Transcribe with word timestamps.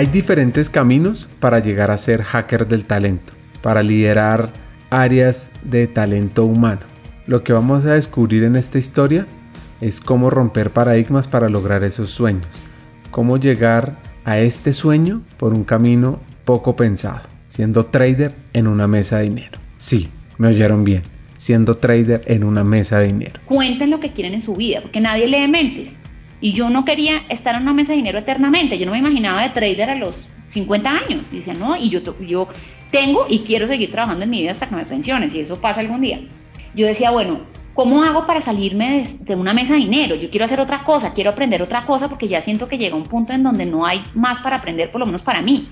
Hay 0.00 0.06
diferentes 0.06 0.70
caminos 0.70 1.28
para 1.40 1.58
llegar 1.58 1.90
a 1.90 1.98
ser 1.98 2.22
hacker 2.22 2.66
del 2.66 2.86
talento, 2.86 3.34
para 3.60 3.82
liderar 3.82 4.50
áreas 4.88 5.50
de 5.62 5.88
talento 5.88 6.46
humano. 6.46 6.80
Lo 7.26 7.44
que 7.44 7.52
vamos 7.52 7.84
a 7.84 7.92
descubrir 7.92 8.44
en 8.44 8.56
esta 8.56 8.78
historia 8.78 9.26
es 9.82 10.00
cómo 10.00 10.30
romper 10.30 10.70
paradigmas 10.70 11.28
para 11.28 11.50
lograr 11.50 11.84
esos 11.84 12.08
sueños, 12.08 12.48
cómo 13.10 13.36
llegar 13.36 13.98
a 14.24 14.38
este 14.38 14.72
sueño 14.72 15.20
por 15.36 15.52
un 15.52 15.64
camino 15.64 16.18
poco 16.46 16.76
pensado, 16.76 17.20
siendo 17.46 17.84
trader 17.84 18.32
en 18.54 18.68
una 18.68 18.88
mesa 18.88 19.18
de 19.18 19.24
dinero. 19.24 19.58
Sí, 19.76 20.08
me 20.38 20.48
oyeron 20.48 20.82
bien, 20.82 21.02
siendo 21.36 21.74
trader 21.74 22.22
en 22.24 22.44
una 22.44 22.64
mesa 22.64 23.00
de 23.00 23.08
dinero. 23.08 23.38
Cuenten 23.44 23.90
lo 23.90 24.00
que 24.00 24.14
quieren 24.14 24.32
en 24.32 24.40
su 24.40 24.54
vida, 24.54 24.80
porque 24.80 25.02
nadie 25.02 25.26
lee 25.26 25.46
mentes. 25.46 25.92
Y 26.40 26.52
yo 26.52 26.70
no 26.70 26.84
quería 26.84 27.22
estar 27.28 27.54
en 27.54 27.62
una 27.62 27.74
mesa 27.74 27.92
de 27.92 27.96
dinero 27.96 28.18
eternamente, 28.18 28.78
yo 28.78 28.86
no 28.86 28.92
me 28.92 28.98
imaginaba 28.98 29.42
de 29.42 29.50
trader 29.50 29.90
a 29.90 29.94
los 29.94 30.28
50 30.50 30.90
años. 30.90 31.26
Y 31.32 31.36
decía, 31.36 31.54
no, 31.54 31.76
y 31.76 31.90
yo, 31.90 32.00
yo 32.20 32.48
tengo 32.90 33.26
y 33.28 33.40
quiero 33.40 33.66
seguir 33.66 33.90
trabajando 33.90 34.24
en 34.24 34.30
mi 34.30 34.40
vida 34.40 34.52
hasta 34.52 34.68
que 34.68 34.74
me 34.74 34.84
pensiones, 34.84 35.34
y 35.34 35.40
eso 35.40 35.60
pasa 35.60 35.80
algún 35.80 36.00
día. 36.00 36.20
Yo 36.74 36.86
decía, 36.86 37.10
bueno, 37.10 37.40
¿Cómo 37.74 38.02
hago 38.02 38.26
para 38.26 38.42
salirme 38.42 39.06
de, 39.20 39.34
una 39.36 39.54
mesa 39.54 39.74
de 39.74 39.78
dinero? 39.78 40.16
Yo 40.16 40.28
quiero 40.28 40.44
hacer 40.44 40.60
otra 40.60 40.82
cosa, 40.82 41.14
quiero 41.14 41.30
aprender 41.30 41.62
otra 41.62 41.86
cosa 41.86 42.08
porque 42.08 42.26
ya 42.26 42.42
siento 42.42 42.68
que 42.68 42.78
llega 42.78 42.96
un 42.96 43.04
punto 43.04 43.32
en 43.32 43.42
donde 43.42 43.64
no 43.64 43.86
hay 43.86 44.02
más 44.12 44.40
para 44.40 44.56
aprender, 44.56 44.90
por 44.90 44.98
lo 44.98 45.06
menos 45.06 45.22
para 45.22 45.40
mí. 45.40 45.66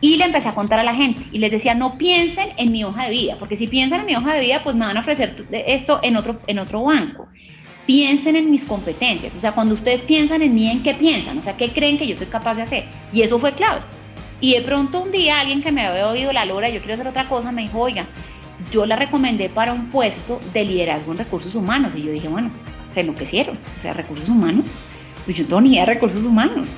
Y 0.00 0.18
le 0.18 0.24
empecé 0.24 0.48
a 0.48 0.54
contar 0.54 0.78
a 0.78 0.84
la 0.84 0.94
gente 0.94 1.22
y 1.32 1.38
les 1.38 1.50
decía, 1.50 1.74
no 1.74 1.96
piensen 1.96 2.50
en 2.58 2.70
mi 2.70 2.84
hoja 2.84 3.06
de 3.06 3.10
vida, 3.10 3.36
porque 3.38 3.56
si 3.56 3.66
piensan 3.66 4.00
en 4.00 4.06
mi 4.06 4.14
hoja 4.14 4.34
de 4.34 4.40
vida, 4.40 4.60
pues 4.62 4.76
me 4.76 4.84
van 4.84 4.96
a 4.96 5.00
ofrecer 5.00 5.46
esto 5.50 6.00
en 6.02 6.16
otro, 6.16 6.38
en 6.46 6.58
otro 6.58 6.84
banco. 6.84 7.28
Piensen 7.86 8.36
en 8.36 8.50
mis 8.50 8.64
competencias, 8.64 9.34
o 9.36 9.40
sea, 9.40 9.52
cuando 9.52 9.74
ustedes 9.74 10.02
piensan 10.02 10.42
en 10.42 10.54
mí, 10.54 10.70
¿en 10.70 10.82
qué 10.82 10.94
piensan? 10.94 11.38
O 11.38 11.42
sea, 11.42 11.56
¿qué 11.56 11.70
creen 11.70 11.98
que 11.98 12.06
yo 12.06 12.16
soy 12.16 12.26
capaz 12.26 12.54
de 12.54 12.62
hacer? 12.62 12.84
Y 13.12 13.22
eso 13.22 13.38
fue 13.38 13.52
clave. 13.52 13.80
Y 14.40 14.54
de 14.54 14.62
pronto 14.62 15.00
un 15.00 15.12
día 15.12 15.40
alguien 15.40 15.62
que 15.62 15.72
me 15.72 15.86
había 15.86 16.08
oído 16.08 16.32
la 16.32 16.44
lora, 16.44 16.68
yo 16.68 16.78
quiero 16.78 16.94
hacer 16.94 17.08
otra 17.08 17.28
cosa, 17.28 17.52
me 17.52 17.62
dijo, 17.62 17.78
oiga, 17.78 18.06
yo 18.70 18.86
la 18.86 18.96
recomendé 18.96 19.48
para 19.48 19.72
un 19.72 19.90
puesto 19.90 20.38
de 20.52 20.64
liderazgo 20.64 21.12
en 21.12 21.18
recursos 21.18 21.54
humanos 21.54 21.92
y 21.96 22.02
yo 22.02 22.12
dije, 22.12 22.28
bueno, 22.28 22.50
se 22.92 23.00
enloquecieron, 23.00 23.56
o 23.56 23.82
sea, 23.82 23.92
recursos 23.92 24.28
humanos, 24.28 24.64
pues 25.24 25.36
yo 25.36 25.44
no 25.48 25.62
tengo 25.62 25.84
recursos 25.86 26.24
humanos. 26.24 26.68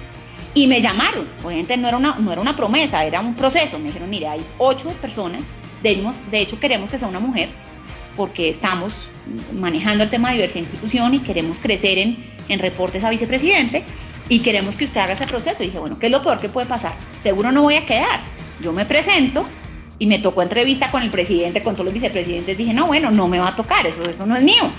Y 0.55 0.67
me 0.67 0.81
llamaron, 0.81 1.27
obviamente 1.43 1.77
no 1.77 1.89
era 1.89 1.97
una, 1.97 2.15
no 2.17 2.33
era 2.33 2.41
una 2.41 2.57
promesa, 2.57 3.05
era 3.05 3.21
un 3.21 3.35
proceso, 3.35 3.79
me 3.79 3.87
dijeron, 3.87 4.09
mire, 4.09 4.29
hay 4.29 4.41
ocho 4.59 4.91
personas, 5.01 5.51
de 5.83 6.41
hecho 6.41 6.59
queremos 6.61 6.89
que 6.91 6.99
sea 6.99 7.09
una 7.09 7.21
mujer, 7.21 7.49
porque 8.17 8.49
estamos 8.49 8.93
manejando 9.53 10.05
el 10.05 10.11
tema 10.11 10.31
de 10.31 10.37
diversidad 10.37 10.65
de 10.65 10.71
institución 10.71 11.15
y 11.15 11.21
queremos 11.21 11.59
crecer 11.59 11.99
en, 11.99 12.25
en 12.49 12.59
reportes 12.59 13.03
a 13.05 13.11
vicepresidente 13.11 13.85
y 14.29 14.41
queremos 14.41 14.75
que 14.77 14.85
usted 14.85 15.01
haga 15.01 15.15
ese 15.15 15.27
proceso. 15.27 15.63
Y 15.63 15.67
dije, 15.67 15.79
bueno, 15.79 15.99
¿qué 15.99 16.07
es 16.07 16.13
lo 16.13 16.23
peor 16.23 16.39
que 16.39 16.49
puede 16.49 16.67
pasar? 16.67 16.95
Seguro 17.19 17.53
no 17.53 17.63
voy 17.63 17.75
a 17.75 17.87
quedar. 17.87 18.21
Yo 18.63 18.73
me 18.73 18.85
presento, 18.85 19.47
y 19.99 20.07
me 20.07 20.19
tocó 20.19 20.43
entrevista 20.43 20.91
con 20.91 21.03
el 21.03 21.11
presidente, 21.11 21.63
con 21.63 21.75
todos 21.75 21.87
los 21.87 21.95
vicepresidentes, 21.95 22.57
dije, 22.57 22.73
no, 22.73 22.87
bueno, 22.87 23.11
no 23.11 23.29
me 23.29 23.39
va 23.39 23.49
a 23.49 23.57
tocar, 23.57 23.87
eso, 23.87 24.03
eso 24.05 24.27
no 24.27 24.37
es 24.37 24.43
mío. 24.43 24.71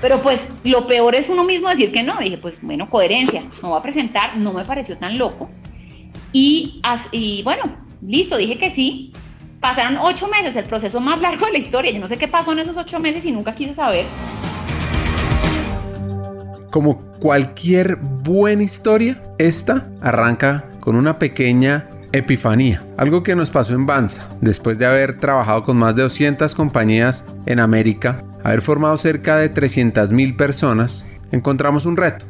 Pero 0.00 0.22
pues 0.22 0.46
lo 0.64 0.86
peor 0.86 1.14
es 1.14 1.28
uno 1.28 1.44
mismo 1.44 1.68
decir 1.68 1.92
que 1.92 2.02
no. 2.02 2.18
Dije, 2.18 2.38
pues 2.38 2.54
bueno, 2.62 2.88
coherencia, 2.88 3.42
no 3.62 3.70
va 3.70 3.78
a 3.78 3.82
presentar, 3.82 4.36
no 4.36 4.52
me 4.52 4.64
pareció 4.64 4.96
tan 4.96 5.18
loco. 5.18 5.50
Y, 6.32 6.80
y 7.12 7.42
bueno, 7.42 7.64
listo, 8.00 8.38
dije 8.38 8.56
que 8.56 8.70
sí. 8.70 9.12
Pasaron 9.60 9.98
ocho 9.98 10.26
meses, 10.26 10.56
el 10.56 10.64
proceso 10.64 11.00
más 11.00 11.20
largo 11.20 11.44
de 11.44 11.52
la 11.52 11.58
historia. 11.58 11.92
Yo 11.92 12.00
no 12.00 12.08
sé 12.08 12.16
qué 12.16 12.26
pasó 12.26 12.52
en 12.52 12.60
esos 12.60 12.78
ocho 12.78 12.98
meses 12.98 13.24
y 13.26 13.32
nunca 13.32 13.52
quise 13.52 13.74
saber. 13.74 14.06
Como 16.70 16.98
cualquier 17.18 17.96
buena 17.96 18.62
historia, 18.62 19.22
esta 19.36 19.86
arranca 20.00 20.64
con 20.80 20.96
una 20.96 21.18
pequeña 21.18 21.88
Epifanía, 22.12 22.82
algo 22.96 23.22
que 23.22 23.36
nos 23.36 23.50
pasó 23.50 23.74
en 23.74 23.86
Banza, 23.86 24.26
después 24.40 24.78
de 24.78 24.86
haber 24.86 25.18
trabajado 25.18 25.62
con 25.62 25.76
más 25.76 25.94
de 25.94 26.02
200 26.02 26.54
compañías 26.54 27.24
en 27.46 27.60
América, 27.60 28.20
haber 28.42 28.62
formado 28.62 28.96
cerca 28.96 29.36
de 29.36 29.52
300.000 29.52 30.36
personas, 30.36 31.06
encontramos 31.30 31.84
un 31.84 31.96
reto. 31.96 32.24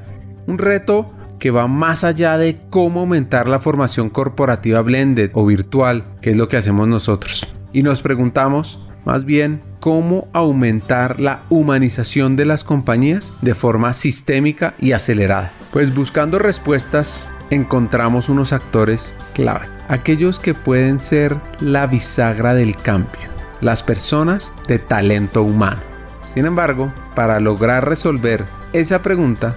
Un 0.47 0.59
reto 0.59 1.09
que 1.41 1.51
va 1.51 1.67
más 1.67 2.05
allá 2.05 2.39
de 2.39 2.57
cómo 2.71 3.01
aumentar 3.01 3.49
la 3.49 3.59
formación 3.59 4.11
corporativa 4.11 4.81
blended 4.83 5.31
o 5.35 5.45
virtual, 5.45 6.05
que 6.21 6.31
es 6.31 6.37
lo 6.37 6.49
que 6.49 6.59
hacemos 6.59 6.87
nosotros. 6.87 7.49
Y 7.73 7.83
nos 7.83 8.03
preguntamos, 8.03 8.79
más 9.05 9.25
bien, 9.25 9.61
cómo 9.81 10.29
aumentar 10.33 11.19
la 11.19 11.41
humanización 11.49 12.37
de 12.37 12.45
las 12.45 12.63
compañías 12.63 13.33
de 13.41 13.55
forma 13.55 13.95
sistémica 13.95 14.75
y 14.79 14.93
acelerada. 14.93 15.51
Pues 15.73 15.95
buscando 15.95 16.39
respuestas 16.39 17.27
encontramos 17.49 18.29
unos 18.29 18.53
actores 18.53 19.15
clave, 19.35 19.67
aquellos 19.89 20.39
que 20.39 20.55
pueden 20.55 21.01
ser 21.01 21.37
la 21.61 21.87
bisagra 21.87 22.55
del 22.55 22.77
cambio, 22.77 23.29
las 23.61 23.83
personas 23.83 24.53
de 24.69 24.79
talento 24.79 25.43
humano. 25.43 25.81
Sin 26.23 26.47
embargo, 26.47 26.93
para 27.17 27.41
lograr 27.41 27.89
resolver 27.89 28.45
esa 28.73 29.03
pregunta, 29.03 29.57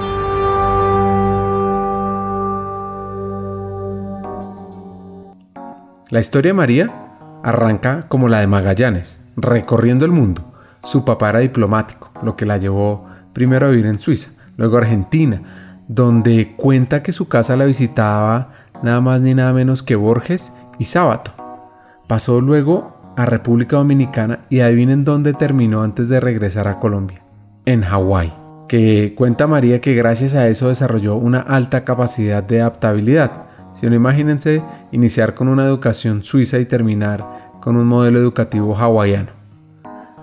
La 6.11 6.19
historia 6.19 6.49
de 6.49 6.53
María 6.53 6.91
arranca 7.41 8.09
como 8.09 8.27
la 8.27 8.41
de 8.41 8.47
Magallanes, 8.47 9.21
recorriendo 9.37 10.03
el 10.03 10.11
mundo. 10.11 10.43
Su 10.83 11.05
papá 11.05 11.29
era 11.29 11.39
diplomático, 11.39 12.11
lo 12.21 12.35
que 12.35 12.45
la 12.45 12.57
llevó 12.57 13.05
primero 13.31 13.67
a 13.67 13.69
vivir 13.69 13.85
en 13.85 13.97
Suiza, 13.97 14.31
luego 14.57 14.75
a 14.75 14.81
Argentina, 14.81 15.41
donde 15.87 16.53
cuenta 16.57 17.01
que 17.01 17.13
su 17.13 17.29
casa 17.29 17.55
la 17.55 17.63
visitaba 17.63 18.49
nada 18.83 18.99
más 18.99 19.21
ni 19.21 19.33
nada 19.33 19.53
menos 19.53 19.83
que 19.83 19.95
Borges 19.95 20.51
y 20.77 20.83
Sábato. 20.83 21.31
Pasó 22.09 22.41
luego 22.41 23.13
a 23.15 23.25
República 23.25 23.77
Dominicana 23.77 24.39
y 24.49 24.59
adivinen 24.59 25.05
dónde 25.05 25.31
terminó 25.33 25.81
antes 25.81 26.09
de 26.09 26.19
regresar 26.19 26.67
a 26.67 26.79
Colombia. 26.79 27.21
En 27.63 27.83
Hawái. 27.83 28.33
Que 28.67 29.15
cuenta 29.15 29.47
María 29.47 29.79
que 29.79 29.93
gracias 29.93 30.35
a 30.35 30.49
eso 30.49 30.67
desarrolló 30.67 31.15
una 31.15 31.39
alta 31.39 31.85
capacidad 31.85 32.43
de 32.43 32.59
adaptabilidad. 32.59 33.45
Si 33.73 33.87
no 33.87 33.95
imagínense 33.95 34.63
iniciar 34.91 35.33
con 35.33 35.47
una 35.47 35.65
educación 35.65 36.23
suiza 36.23 36.59
y 36.59 36.65
terminar 36.65 37.51
con 37.61 37.77
un 37.77 37.87
modelo 37.87 38.19
educativo 38.19 38.75
hawaiano. 38.75 39.31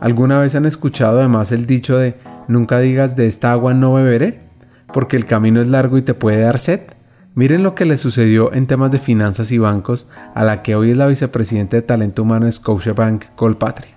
¿Alguna 0.01 0.39
vez 0.39 0.55
han 0.55 0.67
escuchado 0.67 1.19
además 1.19 1.53
el 1.53 1.67
dicho 1.67 1.97
de 1.97 2.17
nunca 2.47 2.79
digas 2.79 3.17
de 3.17 3.27
esta 3.27 3.53
agua 3.53 3.75
no 3.75 3.95
beberé? 3.95 4.49
porque 4.93 5.17
el 5.17 5.27
camino 5.27 5.61
es 5.61 5.69
largo 5.69 5.99
y 5.99 6.03
te 6.03 6.15
puede 6.15 6.41
dar 6.41 6.59
sed. 6.59 6.81
Miren 7.35 7.63
lo 7.63 7.75
que 7.75 7.85
le 7.85 7.97
sucedió 7.97 8.53
en 8.53 8.67
temas 8.67 8.91
de 8.91 8.99
finanzas 8.99 9.53
y 9.53 9.59
bancos 9.59 10.11
a 10.35 10.43
la 10.43 10.63
que 10.63 10.75
hoy 10.75 10.91
es 10.91 10.97
la 10.97 11.07
vicepresidenta 11.07 11.77
de 11.77 11.83
talento 11.83 12.23
humano 12.23 12.47
de 12.47 12.53
Scotiabank, 12.53 13.27
Colpatria. 13.37 13.97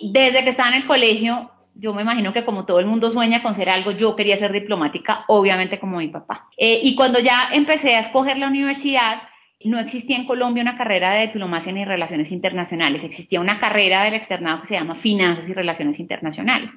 Desde 0.00 0.42
que 0.42 0.50
estaba 0.50 0.70
en 0.70 0.82
el 0.82 0.86
colegio, 0.86 1.50
yo 1.74 1.94
me 1.94 2.02
imagino 2.02 2.32
que 2.32 2.44
como 2.44 2.64
todo 2.66 2.80
el 2.80 2.86
mundo 2.86 3.10
sueña 3.10 3.42
con 3.42 3.54
ser 3.54 3.68
algo, 3.68 3.90
yo 3.90 4.16
quería 4.16 4.36
ser 4.36 4.52
diplomática, 4.52 5.24
obviamente 5.28 5.78
como 5.78 5.98
mi 5.98 6.08
papá. 6.08 6.48
Eh, 6.56 6.80
y 6.82 6.94
cuando 6.94 7.20
ya 7.20 7.50
empecé 7.52 7.96
a 7.96 8.00
escoger 8.00 8.38
la 8.38 8.48
universidad, 8.48 9.22
no 9.64 9.78
existía 9.78 10.16
en 10.16 10.26
Colombia 10.26 10.62
una 10.62 10.76
carrera 10.76 11.14
de 11.14 11.26
diplomacia 11.26 11.72
ni 11.72 11.84
relaciones 11.84 12.30
internacionales, 12.32 13.02
existía 13.02 13.40
una 13.40 13.58
carrera 13.58 14.04
del 14.04 14.14
externado 14.14 14.60
que 14.60 14.68
se 14.68 14.74
llama 14.74 14.94
finanzas 14.94 15.48
y 15.48 15.54
relaciones 15.54 15.98
internacionales 15.98 16.70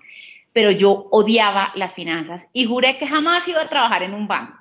pero 0.58 0.72
yo 0.72 1.08
odiaba 1.12 1.72
las 1.76 1.94
finanzas 1.94 2.48
y 2.52 2.66
juré 2.66 2.98
que 2.98 3.06
jamás 3.06 3.48
iba 3.48 3.62
a 3.62 3.70
trabajar 3.70 4.02
en 4.02 4.16
un 4.16 4.28
banco. 4.28 4.58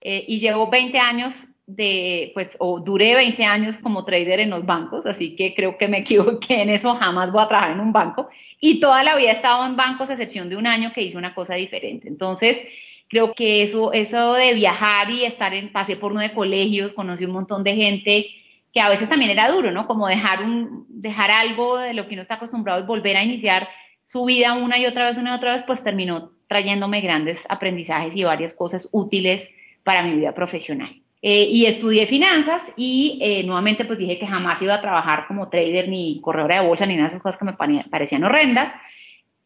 Eh, 0.00 0.24
y 0.26 0.40
llevo 0.40 0.68
20 0.68 0.98
años 0.98 1.46
de, 1.76 2.30
pues, 2.34 2.50
o 2.58 2.80
duré 2.80 3.14
20 3.14 3.44
años 3.44 3.78
como 3.78 4.04
trader 4.04 4.40
en 4.40 4.50
los 4.50 4.66
bancos, 4.66 5.06
así 5.06 5.36
que 5.36 5.54
creo 5.54 5.78
que 5.78 5.88
me 5.88 5.98
equivoqué 5.98 6.62
en 6.62 6.70
eso, 6.70 6.94
jamás 6.96 7.32
voy 7.32 7.42
a 7.42 7.48
trabajar 7.48 7.72
en 7.72 7.80
un 7.80 7.92
banco. 7.92 8.28
Y 8.60 8.80
toda 8.80 9.02
la 9.02 9.16
vida 9.16 9.30
he 9.30 9.34
estado 9.34 9.66
en 9.66 9.76
bancos, 9.76 10.10
a 10.10 10.14
excepción 10.14 10.48
de 10.48 10.56
un 10.56 10.66
año 10.66 10.92
que 10.92 11.02
hice 11.02 11.16
una 11.16 11.34
cosa 11.34 11.54
diferente. 11.54 12.08
Entonces, 12.08 12.60
creo 13.08 13.34
que 13.34 13.62
eso, 13.62 13.92
eso 13.92 14.34
de 14.34 14.54
viajar 14.54 15.10
y 15.10 15.24
estar 15.24 15.54
en, 15.54 15.72
pasé 15.72 15.96
por 15.96 16.12
nueve 16.12 16.34
colegios, 16.34 16.92
conocí 16.92 17.24
un 17.24 17.32
montón 17.32 17.64
de 17.64 17.74
gente 17.74 18.26
que 18.72 18.80
a 18.80 18.88
veces 18.88 19.08
también 19.08 19.30
era 19.30 19.50
duro, 19.50 19.72
¿no? 19.72 19.86
Como 19.86 20.06
dejar 20.06 20.44
un, 20.44 20.86
dejar 20.88 21.30
algo 21.30 21.78
de 21.78 21.94
lo 21.94 22.06
que 22.06 22.14
uno 22.14 22.22
está 22.22 22.34
acostumbrado 22.34 22.80
y 22.80 22.86
volver 22.86 23.16
a 23.16 23.24
iniciar 23.24 23.68
su 24.04 24.24
vida 24.24 24.54
una 24.54 24.78
y 24.78 24.86
otra 24.86 25.06
vez, 25.06 25.18
una 25.18 25.32
y 25.32 25.34
otra 25.36 25.54
vez, 25.54 25.64
pues 25.64 25.82
terminó 25.82 26.32
trayéndome 26.48 27.00
grandes 27.00 27.40
aprendizajes 27.48 28.14
y 28.14 28.24
varias 28.24 28.54
cosas 28.54 28.88
útiles 28.92 29.48
para 29.82 30.02
mi 30.02 30.14
vida 30.14 30.34
profesional. 30.34 31.00
Eh, 31.22 31.48
y 31.50 31.66
estudié 31.66 32.06
finanzas 32.06 32.62
y 32.76 33.18
eh, 33.20 33.42
nuevamente 33.44 33.84
pues 33.84 33.98
dije 33.98 34.18
que 34.18 34.26
jamás 34.26 34.62
iba 34.62 34.76
a 34.76 34.80
trabajar 34.80 35.26
como 35.26 35.50
trader 35.50 35.86
ni 35.86 36.18
corredora 36.22 36.62
de 36.62 36.66
bolsa 36.66 36.86
ni 36.86 36.96
nada 36.96 37.08
de 37.10 37.16
esas 37.16 37.22
cosas 37.22 37.38
que 37.38 37.44
me 37.44 37.84
parecían 37.84 38.24
horrendas, 38.24 38.72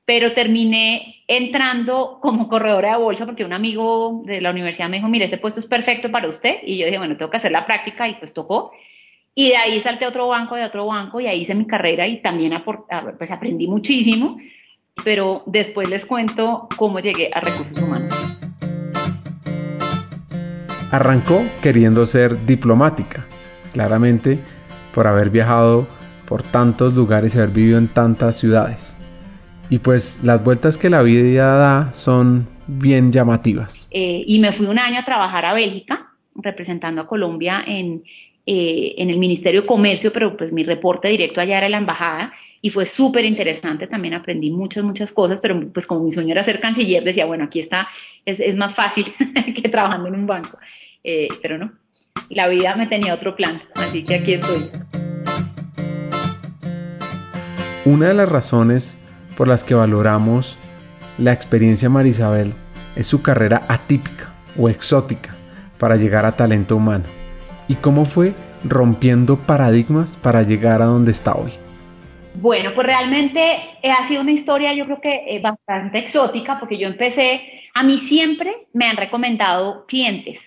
pero 0.05 0.33
terminé 0.33 1.25
entrando 1.27 2.21
como 2.23 2.49
corredora 2.49 2.93
de 2.93 3.03
bolsa 3.03 3.27
porque 3.27 3.45
un 3.45 3.53
amigo 3.53 4.23
de 4.25 4.41
la 4.41 4.53
universidad 4.53 4.89
me 4.89 4.99
dijo, 4.99 5.09
mire, 5.09 5.25
ese 5.25 5.39
puesto 5.39 5.59
es 5.59 5.67
perfecto 5.67 6.13
para 6.13 6.29
usted 6.29 6.59
y 6.63 6.79
yo 6.79 6.87
dije, 6.87 6.99
bueno, 6.99 7.17
tengo 7.17 7.31
que 7.31 7.39
hacer 7.39 7.51
la 7.51 7.67
práctica 7.67 8.09
y 8.09 8.15
pues 8.15 8.33
tocó. 8.33 8.71
Y 9.35 9.49
de 9.49 9.57
ahí 9.57 9.81
salté 9.81 10.05
a 10.05 10.11
otro 10.11 10.29
banco, 10.29 10.55
de 10.55 10.65
otro 10.65 10.87
banco 10.87 11.21
y 11.21 11.27
ahí 11.27 11.41
hice 11.41 11.57
mi 11.57 11.67
carrera 11.67 12.07
y 12.07 12.23
también 12.23 12.53
pues 13.19 13.31
aprendí 13.33 13.67
muchísimo, 13.67 14.39
pero 15.03 15.43
después 15.47 15.91
les 15.91 16.07
cuento 16.07 16.69
cómo 16.77 17.01
llegué 17.01 17.33
a 17.35 17.41
recursos 17.41 17.77
humanos. 17.83 18.34
Arrancó 20.95 21.45
queriendo 21.61 22.07
ser 22.07 22.47
diplomática, 22.47 23.27
claramente 23.73 24.39
por 24.95 25.09
haber 25.09 25.29
viajado 25.29 25.89
por 26.25 26.45
tantos 26.45 26.95
lugares 26.95 27.35
y 27.35 27.39
haber 27.39 27.51
vivido 27.51 27.79
en 27.79 27.89
tantas 27.89 28.39
ciudades. 28.39 28.97
Y 29.69 29.81
pues 29.81 30.21
las 30.23 30.45
vueltas 30.45 30.79
que 30.79 30.91
la 30.91 31.03
vida 31.03 31.57
da 31.57 31.93
son 31.95 32.47
bien 32.69 33.11
llamativas. 33.11 33.89
Eh, 33.91 34.23
y 34.25 34.39
me 34.39 34.53
fui 34.53 34.67
un 34.67 34.79
año 34.79 35.01
a 35.01 35.05
trabajar 35.05 35.45
a 35.47 35.53
Bélgica, 35.53 36.13
representando 36.37 37.01
a 37.01 37.09
Colombia 37.09 37.65
en, 37.67 38.05
eh, 38.47 38.95
en 38.97 39.11
el 39.11 39.19
Ministerio 39.19 39.63
de 39.63 39.67
Comercio, 39.67 40.13
pero 40.13 40.37
pues 40.37 40.53
mi 40.53 40.63
reporte 40.63 41.09
directo 41.09 41.41
allá 41.41 41.59
era 41.59 41.69
la 41.69 41.79
embajada 41.79 42.33
y 42.63 42.71
fue 42.71 42.87
súper 42.87 43.25
interesante, 43.25 43.89
también 43.89 44.15
aprendí 44.15 44.53
muchas, 44.53 44.85
muchas 44.85 45.11
cosas, 45.11 45.41
pero 45.41 45.61
pues 45.73 45.89
como 45.89 46.05
mi 46.05 46.13
sueño 46.13 46.31
era 46.31 46.45
ser 46.45 46.61
canciller, 46.61 47.03
decía, 47.03 47.27
bueno, 47.27 47.45
aquí 47.45 47.59
está, 47.59 47.89
es, 48.25 48.39
es 48.39 48.55
más 48.55 48.75
fácil 48.75 49.07
que 49.61 49.69
trabajando 49.69 50.09
en 50.09 50.15
un 50.15 50.27
banco. 50.29 50.57
Eh, 51.07 51.29
pero 51.43 51.59
no, 51.59 51.73
la 52.31 52.49
vida 52.49 52.75
me 52.77 52.87
tenía 52.87 53.13
otro 53.13 53.37
plan, 53.37 53.63
así 53.75 54.05
que 54.05 54.15
aquí 54.15 54.35
estoy. 54.35 54.71
Una 57.85 58.09
de 58.09 58.15
las 58.15 58.29
razones 58.29 58.97
por 59.37 59.47
las 59.47 59.63
que 59.65 59.75
valoramos 59.75 60.57
la 61.19 61.35
experiencia 61.35 61.91
Marisabel 61.91 62.55
es 62.97 63.07
su 63.07 63.21
carrera 63.21 63.63
atípica 63.69 64.33
o 64.59 64.71
exótica 64.71 65.35
para 65.79 65.97
llegar 65.97 66.25
a 66.25 66.37
talento 66.37 66.77
humano 66.77 67.05
y 67.69 67.75
cómo 67.75 68.07
fue 68.07 68.33
rompiendo 68.65 69.37
paradigmas 69.37 70.17
para 70.17 70.43
llegar 70.43 70.81
a 70.81 70.87
donde 70.87 71.11
está 71.11 71.35
hoy. 71.35 71.53
Bueno, 72.37 72.71
pues 72.75 72.87
realmente 72.87 73.57
eh, 73.83 73.91
ha 73.91 74.09
sido 74.09 74.23
una 74.23 74.33
historia 74.33 74.73
yo 74.73 74.87
creo 74.87 75.01
que 75.03 75.25
eh, 75.29 75.41
bastante 75.41 75.99
exótica 75.99 76.59
porque 76.59 76.79
yo 76.79 76.89
empecé, 76.89 77.43
a 77.75 77.83
mí 77.83 77.99
siempre 77.99 78.67
me 78.73 78.87
han 78.87 78.97
recomendado 78.97 79.85
clientes 79.87 80.41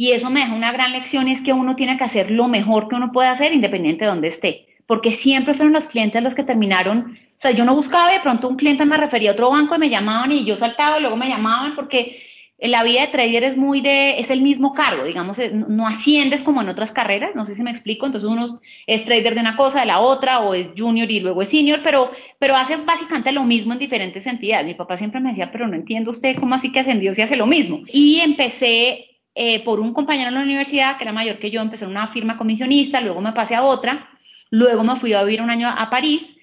y 0.00 0.12
eso 0.12 0.30
me 0.30 0.40
deja 0.40 0.54
una 0.54 0.72
gran 0.72 0.92
lección 0.92 1.28
y 1.28 1.32
es 1.32 1.42
que 1.42 1.52
uno 1.52 1.76
tiene 1.76 1.98
que 1.98 2.04
hacer 2.04 2.30
lo 2.30 2.48
mejor 2.48 2.88
que 2.88 2.94
uno 2.94 3.12
puede 3.12 3.28
hacer 3.28 3.52
independiente 3.52 4.06
de 4.06 4.10
dónde 4.10 4.28
esté. 4.28 4.66
Porque 4.86 5.12
siempre 5.12 5.52
fueron 5.52 5.74
los 5.74 5.88
clientes 5.88 6.22
los 6.22 6.34
que 6.34 6.42
terminaron. 6.42 7.18
O 7.36 7.36
sea, 7.36 7.50
yo 7.50 7.66
no 7.66 7.74
buscaba, 7.74 8.10
de 8.10 8.20
pronto 8.20 8.48
un 8.48 8.56
cliente 8.56 8.86
me 8.86 8.96
refería 8.96 9.28
a 9.28 9.32
otro 9.34 9.50
banco 9.50 9.74
y 9.74 9.78
me 9.78 9.90
llamaban 9.90 10.32
y 10.32 10.46
yo 10.46 10.56
saltaba 10.56 10.96
y 10.96 11.02
luego 11.02 11.18
me 11.18 11.28
llamaban 11.28 11.76
porque 11.76 12.18
la 12.58 12.82
vida 12.82 13.02
de 13.02 13.08
trader 13.08 13.44
es 13.44 13.58
muy 13.58 13.82
de, 13.82 14.18
es 14.20 14.30
el 14.30 14.40
mismo 14.40 14.72
cargo, 14.72 15.04
digamos, 15.04 15.36
no 15.52 15.86
asciendes 15.86 16.40
como 16.40 16.62
en 16.62 16.70
otras 16.70 16.92
carreras, 16.92 17.32
no 17.34 17.44
sé 17.44 17.54
si 17.54 17.62
me 17.62 17.70
explico, 17.70 18.06
entonces 18.06 18.30
uno 18.30 18.58
es 18.86 19.04
trader 19.04 19.34
de 19.34 19.40
una 19.40 19.58
cosa, 19.58 19.80
de 19.80 19.86
la 19.86 20.00
otra, 20.00 20.40
o 20.40 20.54
es 20.54 20.68
junior 20.74 21.10
y 21.10 21.20
luego 21.20 21.42
es 21.42 21.50
senior, 21.50 21.80
pero, 21.84 22.10
pero 22.38 22.56
hace 22.56 22.76
básicamente 22.76 23.32
lo 23.32 23.44
mismo 23.44 23.74
en 23.74 23.78
diferentes 23.78 24.26
entidades. 24.26 24.66
Mi 24.66 24.74
papá 24.74 24.96
siempre 24.96 25.20
me 25.20 25.28
decía, 25.28 25.52
pero 25.52 25.68
no 25.68 25.74
entiendo 25.74 26.10
usted 26.10 26.38
cómo 26.38 26.54
así 26.54 26.72
que 26.72 26.80
ascendió 26.80 27.14
si 27.14 27.20
hace 27.20 27.36
lo 27.36 27.46
mismo. 27.46 27.82
Y 27.86 28.20
empecé 28.20 29.09
eh, 29.34 29.62
por 29.64 29.80
un 29.80 29.94
compañero 29.94 30.28
en 30.28 30.34
la 30.34 30.42
universidad 30.42 30.96
que 30.96 31.04
era 31.04 31.12
mayor 31.12 31.38
que 31.38 31.50
yo, 31.50 31.60
empecé 31.60 31.84
en 31.84 31.92
una 31.92 32.08
firma 32.08 32.36
comisionista, 32.36 33.00
luego 33.00 33.20
me 33.20 33.32
pasé 33.32 33.54
a 33.54 33.62
otra, 33.62 34.08
luego 34.50 34.82
me 34.82 34.96
fui 34.96 35.12
a 35.12 35.22
vivir 35.22 35.42
un 35.42 35.50
año 35.50 35.68
a 35.68 35.88
París 35.88 36.36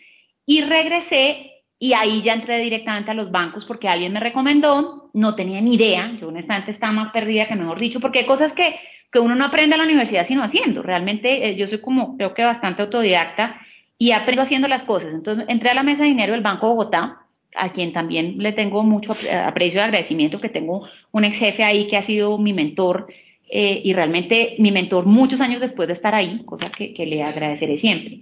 y 0.46 0.62
regresé 0.62 1.64
y 1.80 1.94
ahí 1.94 2.22
ya 2.22 2.34
entré 2.34 2.60
directamente 2.60 3.12
a 3.12 3.14
los 3.14 3.30
bancos 3.30 3.66
porque 3.66 3.90
alguien 3.90 4.14
me 4.14 4.20
recomendó, 4.20 5.12
no 5.14 5.36
tenía 5.36 5.62
ni 5.62 5.76
idea, 5.76 6.12
yo 6.20 6.30
honestamente 6.30 6.72
estaba 6.72 6.94
más 6.94 7.12
perdida 7.12 7.48
que 7.48 7.56
mejor 7.56 7.80
dicho, 7.80 8.00
porque 8.00 8.20
hay 8.20 8.26
cosas 8.26 8.54
que, 8.54 8.80
que 9.12 9.20
uno 9.20 9.36
no 9.36 9.46
aprende 9.46 9.76
en 9.76 9.80
la 9.80 9.86
universidad 9.86 10.26
sino 10.26 10.44
haciendo, 10.44 10.82
realmente 10.82 11.50
eh, 11.50 11.56
yo 11.56 11.68
soy 11.68 11.82
como 11.82 12.18
creo 12.18 12.34
que 12.34 12.44
bastante 12.44 12.82
autodidacta 12.82 13.60
y 14.00 14.12
aprendo 14.12 14.44
haciendo 14.44 14.68
las 14.68 14.84
cosas, 14.84 15.14
entonces 15.14 15.46
entré 15.50 15.70
a 15.70 15.76
la 15.76 15.84
mesa 15.84 16.04
de 16.04 16.10
dinero 16.10 16.34
del 16.34 16.42
Banco 16.42 16.68
Bogotá, 16.68 17.27
a 17.56 17.72
quien 17.72 17.94
también 17.94 18.36
le 18.38 18.54
tengo 18.54 18.84
mucho 18.84 19.16
aprecio 19.46 19.80
y 19.80 19.84
agradecimiento, 19.84 20.40
que 20.40 20.50
tengo 20.50 20.88
un 21.12 21.26
ex 21.26 21.38
jefe 21.38 21.64
ahí 21.64 21.88
que 21.88 21.98
ha 21.98 22.02
sido 22.02 22.38
mi 22.38 22.54
mentor 22.54 23.08
eh, 23.50 23.82
y 23.84 23.94
realmente 23.94 24.56
mi 24.60 24.72
mentor 24.72 25.06
muchos 25.06 25.40
años 25.40 25.62
después 25.62 25.88
de 25.88 25.94
estar 25.94 26.14
ahí, 26.14 26.42
cosa 26.46 26.70
que, 26.70 26.94
le 27.06 27.24
agradeceré 27.24 27.78
siempre. 27.78 28.20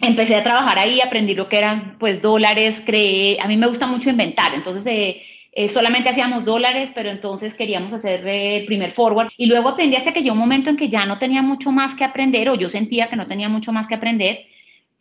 Empecé 0.00 0.34
a 0.34 0.42
trabajar 0.42 0.78
ahí, 0.78 1.00
aprendí 1.00 1.34
lo 1.34 1.48
que 1.48 1.58
eran 1.58 1.96
pues 1.98 2.20
dólares, 2.20 2.82
creé, 2.84 3.38
a 3.40 3.46
mí 3.46 3.56
me 3.56 3.68
gusta 3.68 3.86
mucho 3.86 4.10
inventar, 4.10 4.52
entonces 4.54 4.84
eh, 4.86 5.22
eh, 5.52 5.68
solamente 5.68 6.08
hacíamos 6.08 6.44
dólares, 6.44 6.90
pero 6.92 7.10
entonces 7.10 7.54
queríamos 7.54 7.92
hacer 7.92 8.26
el 8.26 8.64
primer 8.64 8.90
forward 8.90 9.28
y 9.36 9.46
luego 9.46 9.68
aprendí 9.68 9.94
hasta 9.94 10.12
que 10.12 10.22
llegó 10.22 10.32
un 10.32 10.40
momento 10.40 10.70
en 10.70 10.76
que 10.76 10.88
ya 10.88 11.06
no 11.06 11.18
tenía 11.18 11.42
mucho 11.42 11.70
más 11.70 11.94
que 11.94 12.04
aprender 12.04 12.48
o 12.48 12.56
yo 12.56 12.68
sentía 12.68 13.08
que 13.08 13.16
no 13.16 13.28
tenía 13.28 13.48
mucho 13.48 13.72
más 13.72 13.86
que 13.86 13.94
aprender 13.94 14.46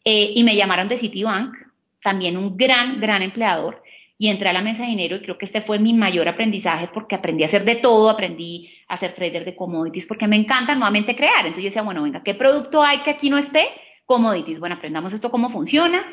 y 0.03 0.43
me 0.43 0.55
llamaron 0.55 0.87
de 0.87 0.97
Citibank 0.97 1.60
también 2.03 2.37
un 2.37 2.57
gran, 2.57 2.99
gran 2.99 3.21
empleador 3.21 3.81
y 4.17 4.27
entré 4.27 4.49
a 4.49 4.53
la 4.53 4.61
mesa 4.61 4.83
de 4.83 4.89
dinero 4.89 5.15
y 5.15 5.21
creo 5.21 5.37
que 5.37 5.45
este 5.45 5.61
fue 5.61 5.79
mi 5.79 5.93
mayor 5.93 6.29
aprendizaje 6.29 6.89
porque 6.93 7.15
aprendí 7.15 7.41
a 7.41 7.47
hacer 7.47 7.65
de 7.65 7.75
todo, 7.75 8.07
aprendí 8.07 8.71
a 8.87 8.95
ser 8.95 9.15
trader 9.15 9.45
de 9.45 9.55
commodities 9.55 10.05
porque 10.05 10.27
me 10.27 10.35
encanta 10.35 10.75
nuevamente 10.75 11.15
crear. 11.15 11.39
Entonces 11.39 11.63
yo 11.63 11.69
decía, 11.69 11.81
bueno, 11.81 12.03
venga, 12.03 12.21
¿qué 12.21 12.35
producto 12.35 12.83
hay 12.83 12.99
que 12.99 13.09
aquí 13.09 13.31
no 13.31 13.39
esté? 13.39 13.69
Commodities. 14.05 14.59
Bueno, 14.59 14.75
aprendamos 14.75 15.11
esto 15.13 15.31
cómo 15.31 15.49
funciona. 15.49 16.05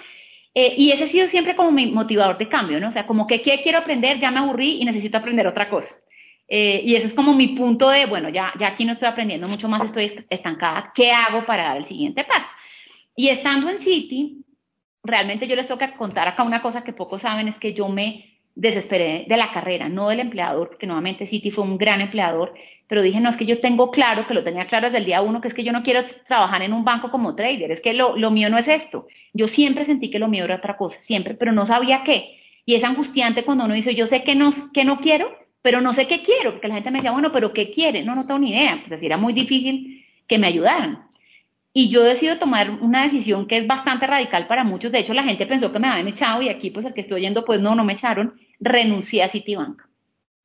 Eh, 0.55 0.75
y 0.79 0.90
ese 0.90 1.05
ha 1.05 1.08
sido 1.08 1.29
siempre 1.29 1.55
como 1.55 1.70
mi 1.70 1.87
motivador 1.87 2.38
de 2.38 2.49
cambio, 2.49 2.81
¿no? 2.81 2.88
O 2.88 2.93
sea, 2.93 3.06
como 3.06 3.26
que 3.26 3.43
¿qué 3.43 3.61
quiero 3.62 3.79
aprender? 3.79 4.19
Ya 4.19 4.31
me 4.31 4.38
aburrí 4.38 4.79
y 4.81 4.87
necesito 4.87 5.19
aprender 5.19 5.46
otra 5.46 5.69
cosa. 5.69 5.94
Eh, 6.49 6.81
y 6.82 6.94
ese 6.94 7.08
es 7.08 7.12
como 7.12 7.34
mi 7.34 7.49
punto 7.49 7.91
de, 7.91 8.06
bueno, 8.06 8.31
ya, 8.31 8.55
ya 8.58 8.69
aquí 8.69 8.87
no 8.87 8.94
estoy 8.94 9.08
aprendiendo 9.08 9.49
mucho 9.49 9.69
más, 9.69 9.84
estoy 9.84 10.11
estancada. 10.31 10.93
¿Qué 10.94 11.12
hago 11.12 11.44
para 11.44 11.64
dar 11.64 11.76
el 11.76 11.84
siguiente 11.84 12.25
paso? 12.25 12.49
Y 13.14 13.29
estando 13.29 13.69
en 13.69 13.79
City, 13.79 14.46
realmente 15.02 15.46
yo 15.46 15.56
les 15.56 15.66
que 15.66 15.92
contar 15.96 16.28
acá 16.28 16.42
una 16.42 16.62
cosa 16.62 16.84
que 16.84 16.92
pocos 16.92 17.22
saben, 17.22 17.48
es 17.48 17.58
que 17.58 17.72
yo 17.72 17.88
me 17.88 18.38
desesperé 18.54 19.24
de 19.28 19.36
la 19.36 19.52
carrera, 19.52 19.88
no 19.88 20.08
del 20.08 20.20
empleador, 20.20 20.69
porque 20.69 20.86
nuevamente 20.86 21.26
City 21.26 21.50
fue 21.50 21.64
un 21.64 21.78
gran 21.78 22.00
empleador, 22.00 22.55
pero 22.88 23.02
dije, 23.02 23.20
no, 23.20 23.31
es 23.31 23.36
que 23.36 23.46
yo 23.46 23.60
tengo 23.60 23.90
claro, 23.90 24.26
que 24.26 24.34
lo 24.34 24.43
tenía 24.43 24.67
claro 24.67 24.86
desde 24.86 24.98
el 24.98 25.05
día 25.05 25.22
uno, 25.22 25.40
que 25.40 25.48
es 25.48 25.55
que 25.55 25.62
yo 25.62 25.72
no 25.72 25.82
quiero 25.82 26.00
trabajar 26.26 26.62
en 26.62 26.72
un 26.72 26.84
banco 26.84 27.10
como 27.10 27.36
trader, 27.36 27.70
es 27.70 27.81
que 27.81 27.93
lo, 27.93 28.14
mío 28.31 28.50
no 28.50 28.58
es 28.58 28.67
esto. 28.67 29.06
Yo 29.32 29.46
siempre 29.46 29.84
sentí 29.84 30.10
que 30.10 30.19
lo 30.19 30.26
mío 30.26 30.44
era 30.44 30.56
otra 30.56 30.76
cosa, 30.76 31.00
siempre, 31.00 31.34
pero 31.34 31.52
no 31.52 31.67
sabía 31.67 32.02
qué. 32.02 32.40
Y 32.67 32.74
es 32.74 32.82
angustiante 32.84 33.44
cuando 33.44 33.67
uno 33.67 33.74
dice, 33.74 33.94
yo 33.94 34.06
sé 34.06 34.24
que 34.24 34.34
no, 34.34 34.50
que 34.74 34.84
no 34.84 34.98
quiero, 34.98 35.31
pero 35.62 35.81
no 35.81 35.93
sé 35.93 36.08
qué 36.08 36.22
quiero, 36.22 36.52
porque 36.52 36.69
la 36.69 36.74
gente 36.74 36.90
me 36.90 36.98
decía, 36.98 37.12
bueno, 37.12 37.31
pero 37.32 37.52
¿qué 37.52 37.70
quiere? 37.70 38.02
No, 38.02 38.14
no 38.14 38.26
tengo 38.26 38.40
ni 38.40 38.50
idea, 38.50 38.81
pues 38.81 38.98
así 38.98 39.06
era 39.06 39.19
muy 39.19 39.34
difícil 39.34 40.05
que 40.26 40.38
me 40.38 40.48
ayudaran. 40.48 41.07
Y 41.79 41.91
yo 41.91 42.03
decido 42.03 42.39
tomar 42.39 42.73
una 42.73 43.05
decisión 43.05 43.47
que 43.47 43.56
es 43.56 43.65
bastante 43.69 44.05
radical 44.05 44.49
para 44.49 44.65
muchos. 44.65 44.91
De 44.91 44.99
hecho, 44.99 45.15
la 45.15 45.23
gente 45.23 45.47
pensó 45.47 45.73
que 45.73 45.79
me 45.79 45.87
habían 45.87 46.08
echado 46.08 46.43
y 46.43 46.49
aquí, 46.49 46.70
pues 46.70 46.85
el 46.85 46.93
que 46.93 47.03
estoy 47.03 47.20
oyendo, 47.20 47.44
pues 47.44 47.61
no, 47.61 47.77
no 47.77 47.85
me 47.85 47.93
echaron. 47.93 48.35
Renuncié 48.58 49.23
a 49.23 49.29
Citibank. 49.29 49.81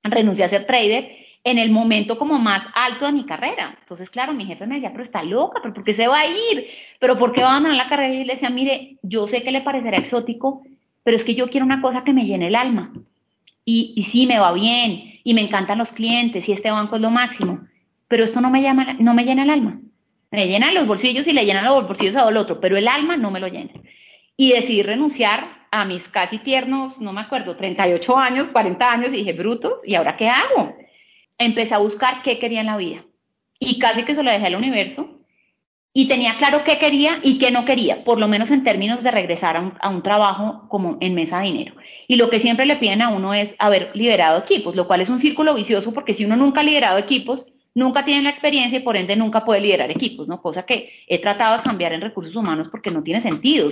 Renuncié 0.03 0.45
a 0.45 0.49
ser 0.49 0.67
trader 0.67 1.09
en 1.43 1.57
el 1.57 1.71
momento 1.71 2.19
como 2.19 2.37
más 2.37 2.63
alto 2.75 3.07
de 3.07 3.13
mi 3.13 3.25
carrera. 3.25 3.75
Entonces, 3.79 4.11
claro, 4.11 4.33
mi 4.33 4.45
jefe 4.45 4.67
me 4.67 4.75
decía, 4.75 4.91
pero 4.91 5.01
está 5.01 5.23
loca, 5.23 5.59
pero 5.59 5.73
¿por 5.73 5.83
qué 5.83 5.95
se 5.95 6.07
va 6.07 6.19
a 6.19 6.27
ir? 6.27 6.67
¿Pero 6.99 7.17
por 7.17 7.33
qué 7.33 7.41
va 7.41 7.47
a 7.47 7.51
abandonar 7.53 7.77
la 7.77 7.89
carrera? 7.89 8.13
Y 8.13 8.25
le 8.25 8.33
decía, 8.33 8.51
mire, 8.51 8.99
yo 9.01 9.25
sé 9.25 9.41
que 9.41 9.49
le 9.49 9.61
parecerá 9.61 9.97
exótico, 9.97 10.61
pero 11.03 11.17
es 11.17 11.23
que 11.23 11.33
yo 11.33 11.49
quiero 11.49 11.65
una 11.65 11.81
cosa 11.81 12.03
que 12.03 12.13
me 12.13 12.27
llene 12.27 12.49
el 12.49 12.55
alma. 12.55 12.93
Y, 13.65 13.93
y 13.95 14.03
sí, 14.03 14.27
me 14.27 14.37
va 14.37 14.53
bien, 14.53 15.19
y 15.23 15.33
me 15.33 15.41
encantan 15.41 15.79
los 15.79 15.93
clientes, 15.93 16.47
y 16.47 16.51
este 16.51 16.69
banco 16.69 16.97
es 16.97 17.01
lo 17.01 17.09
máximo, 17.09 17.61
pero 18.07 18.23
esto 18.23 18.39
no 18.39 18.51
me, 18.51 18.61
llama, 18.61 18.97
no 18.99 19.15
me 19.15 19.25
llena 19.25 19.41
el 19.41 19.49
alma. 19.49 19.79
Me 20.33 20.47
llenan 20.47 20.73
los 20.73 20.87
bolsillos 20.87 21.27
y 21.27 21.31
le 21.31 21.45
llenan 21.45 21.65
los 21.65 21.87
bolsillos 21.87 22.15
a 22.15 22.27
el 22.27 22.37
otro, 22.37 22.59
pero 22.59 22.75
el 22.75 22.87
alma 22.87 23.15
no 23.17 23.29
me 23.29 23.39
lo 23.39 23.47
llena. 23.49 23.73
Y 24.35 24.53
decidí 24.53 24.81
renunciar 24.81 25.67
a 25.69 25.85
mis 25.85 26.07
casi 26.07 26.39
tiernos, 26.39 26.99
no 26.99 27.13
me 27.13 27.21
acuerdo, 27.21 27.55
38 27.55 28.17
años, 28.17 28.47
40 28.47 28.91
años, 28.91 29.09
y 29.09 29.17
dije, 29.17 29.33
brutos, 29.33 29.81
¿y 29.85 29.93
ahora 29.93 30.17
qué 30.17 30.29
hago? 30.29 30.75
Empecé 31.37 31.75
a 31.75 31.77
buscar 31.77 32.23
qué 32.23 32.39
quería 32.39 32.61
en 32.61 32.65
la 32.65 32.77
vida. 32.77 33.05
Y 33.59 33.77
casi 33.77 34.01
que 34.05 34.15
se 34.15 34.23
lo 34.23 34.31
dejé 34.31 34.47
al 34.47 34.55
universo. 34.55 35.19
Y 35.93 36.07
tenía 36.07 36.33
claro 36.39 36.63
qué 36.63 36.79
quería 36.79 37.19
y 37.21 37.37
qué 37.37 37.51
no 37.51 37.63
quería, 37.63 38.03
por 38.03 38.17
lo 38.17 38.27
menos 38.27 38.49
en 38.49 38.63
términos 38.63 39.03
de 39.03 39.11
regresar 39.11 39.55
a 39.55 39.61
un, 39.61 39.73
a 39.81 39.89
un 39.89 40.01
trabajo 40.01 40.67
como 40.67 40.97
en 40.99 41.13
mesa 41.13 41.41
de 41.41 41.45
dinero. 41.45 41.75
Y 42.07 42.15
lo 42.15 42.31
que 42.31 42.39
siempre 42.39 42.65
le 42.65 42.77
piden 42.77 43.03
a 43.03 43.09
uno 43.09 43.35
es 43.35 43.55
haber 43.59 43.91
liderado 43.93 44.39
equipos, 44.39 44.75
lo 44.75 44.87
cual 44.87 45.01
es 45.01 45.09
un 45.09 45.19
círculo 45.19 45.53
vicioso 45.53 45.93
porque 45.93 46.15
si 46.15 46.25
uno 46.25 46.35
nunca 46.35 46.61
ha 46.61 46.63
liderado 46.63 46.97
equipos, 46.97 47.52
nunca 47.75 48.05
tienen 48.05 48.25
la 48.25 48.29
experiencia 48.29 48.79
y 48.79 48.81
por 48.81 48.95
ende 48.95 49.15
nunca 49.15 49.43
puede 49.43 49.61
liderar 49.61 49.89
equipos, 49.91 50.27
¿no? 50.27 50.41
Cosa 50.41 50.63
que 50.63 50.91
he 51.07 51.19
tratado 51.19 51.57
de 51.57 51.63
cambiar 51.63 51.93
en 51.93 52.01
recursos 52.01 52.35
humanos 52.35 52.67
porque 52.69 52.91
no 52.91 53.01
tiene 53.03 53.21
sentido. 53.21 53.69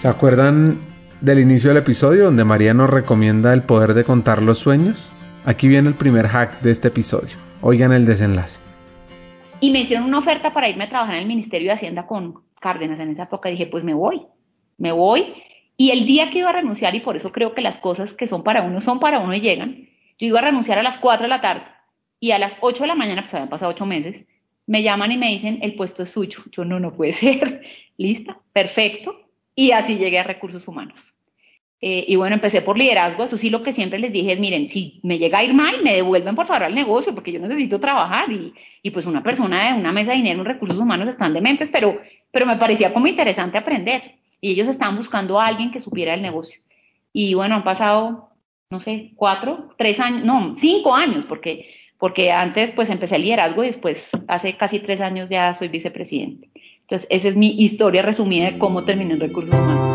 ¿Se 0.00 0.06
acuerdan 0.06 0.80
del 1.20 1.40
inicio 1.40 1.70
del 1.70 1.78
episodio 1.78 2.26
donde 2.26 2.44
María 2.44 2.72
nos 2.72 2.88
recomienda 2.88 3.52
el 3.52 3.62
poder 3.62 3.94
de 3.94 4.04
contar 4.04 4.42
los 4.42 4.58
sueños? 4.58 5.10
Aquí 5.44 5.66
viene 5.66 5.88
el 5.88 5.94
primer 5.94 6.28
hack 6.28 6.60
de 6.60 6.70
este 6.70 6.88
episodio. 6.88 7.36
Oigan 7.62 7.92
el 7.92 8.04
desenlace. 8.04 8.60
Y 9.60 9.72
me 9.72 9.80
hicieron 9.80 10.06
una 10.06 10.18
oferta 10.18 10.52
para 10.52 10.68
irme 10.68 10.84
a 10.84 10.88
trabajar 10.88 11.16
en 11.16 11.22
el 11.22 11.26
Ministerio 11.26 11.68
de 11.68 11.74
Hacienda 11.74 12.06
con 12.06 12.42
Cárdenas 12.60 13.00
en 13.00 13.10
esa 13.10 13.24
época. 13.24 13.48
Dije, 13.48 13.66
pues 13.66 13.82
me 13.82 13.94
voy, 13.94 14.22
me 14.76 14.92
voy. 14.92 15.34
Y 15.80 15.92
el 15.92 16.06
día 16.06 16.30
que 16.30 16.40
iba 16.40 16.50
a 16.50 16.52
renunciar, 16.52 16.94
y 16.96 17.00
por 17.00 17.16
eso 17.16 17.30
creo 17.30 17.54
que 17.54 17.62
las 17.62 17.78
cosas 17.78 18.12
que 18.12 18.26
son 18.26 18.42
para 18.42 18.62
uno 18.62 18.80
son 18.80 18.98
para 18.98 19.20
uno 19.20 19.32
y 19.32 19.40
llegan, 19.40 19.88
yo 20.18 20.26
iba 20.26 20.40
a 20.40 20.42
renunciar 20.42 20.76
a 20.78 20.82
las 20.82 20.98
4 20.98 21.22
de 21.22 21.28
la 21.28 21.40
tarde 21.40 21.62
y 22.18 22.32
a 22.32 22.38
las 22.40 22.56
8 22.60 22.82
de 22.82 22.88
la 22.88 22.96
mañana, 22.96 23.22
pues 23.22 23.34
habían 23.34 23.48
pasado 23.48 23.70
8 23.70 23.86
meses, 23.86 24.24
me 24.66 24.82
llaman 24.82 25.12
y 25.12 25.18
me 25.18 25.28
dicen, 25.28 25.60
el 25.62 25.76
puesto 25.76 26.02
es 26.02 26.10
suyo. 26.10 26.40
Yo 26.50 26.64
no, 26.64 26.80
no 26.80 26.94
puede 26.94 27.12
ser. 27.14 27.62
Lista, 27.96 28.38
perfecto. 28.52 29.28
Y 29.54 29.70
así 29.70 29.96
llegué 29.96 30.18
a 30.18 30.24
recursos 30.24 30.66
humanos. 30.66 31.14
Eh, 31.80 32.04
y 32.08 32.16
bueno, 32.16 32.34
empecé 32.34 32.60
por 32.60 32.76
liderazgo. 32.76 33.22
Eso 33.22 33.38
sí, 33.38 33.48
lo 33.48 33.62
que 33.62 33.72
siempre 33.72 34.00
les 34.00 34.12
dije 34.12 34.32
es, 34.32 34.40
miren, 34.40 34.68
si 34.68 35.00
me 35.04 35.18
llega 35.18 35.38
a 35.38 35.44
ir 35.44 35.54
mal, 35.54 35.82
me 35.84 35.94
devuelven 35.94 36.34
por 36.34 36.46
favor 36.46 36.64
al 36.64 36.74
negocio, 36.74 37.14
porque 37.14 37.32
yo 37.32 37.38
necesito 37.38 37.80
trabajar. 37.80 38.32
Y, 38.32 38.52
y 38.82 38.90
pues 38.90 39.06
una 39.06 39.22
persona 39.22 39.72
de 39.72 39.80
una 39.80 39.92
mesa 39.92 40.10
de 40.10 40.18
dinero 40.18 40.40
en 40.40 40.46
recursos 40.46 40.76
humanos 40.76 41.08
están 41.08 41.32
dementes, 41.32 41.70
pero, 41.70 42.00
pero 42.32 42.46
me 42.46 42.56
parecía 42.56 42.92
como 42.92 43.06
interesante 43.06 43.58
aprender. 43.58 44.17
Y 44.40 44.52
ellos 44.52 44.68
estaban 44.68 44.96
buscando 44.96 45.40
a 45.40 45.46
alguien 45.46 45.70
que 45.70 45.80
supiera 45.80 46.14
el 46.14 46.22
negocio. 46.22 46.60
Y 47.12 47.34
bueno, 47.34 47.56
han 47.56 47.64
pasado, 47.64 48.30
no 48.70 48.80
sé, 48.80 49.12
cuatro, 49.16 49.70
tres 49.76 49.98
años, 50.00 50.24
no, 50.24 50.54
cinco 50.54 50.94
años, 50.94 51.24
porque 51.24 51.74
porque 51.98 52.30
antes 52.30 52.72
pues 52.72 52.90
empecé 52.90 53.16
el 53.16 53.22
liderazgo 53.22 53.64
y 53.64 53.68
después 53.68 54.10
hace 54.28 54.56
casi 54.56 54.78
tres 54.78 55.00
años 55.00 55.28
ya 55.28 55.54
soy 55.54 55.68
vicepresidente. 55.68 56.48
Entonces, 56.82 57.06
esa 57.10 57.28
es 57.28 57.36
mi 57.36 57.60
historia 57.62 58.02
resumida 58.02 58.52
de 58.52 58.58
cómo 58.58 58.84
terminé 58.84 59.14
en 59.14 59.20
recursos 59.20 59.54
humanos. 59.54 59.92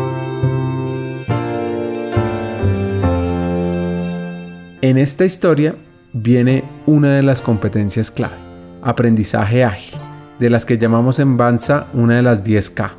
En 4.80 4.98
esta 4.98 5.24
historia 5.24 5.76
viene 6.12 6.62
una 6.86 7.14
de 7.14 7.22
las 7.22 7.40
competencias 7.40 8.10
clave, 8.10 8.36
aprendizaje 8.82 9.64
ágil, 9.64 9.98
de 10.38 10.50
las 10.50 10.66
que 10.66 10.76
llamamos 10.76 11.18
en 11.18 11.38
Banza 11.38 11.88
una 11.94 12.16
de 12.16 12.22
las 12.22 12.44
10K, 12.44 12.92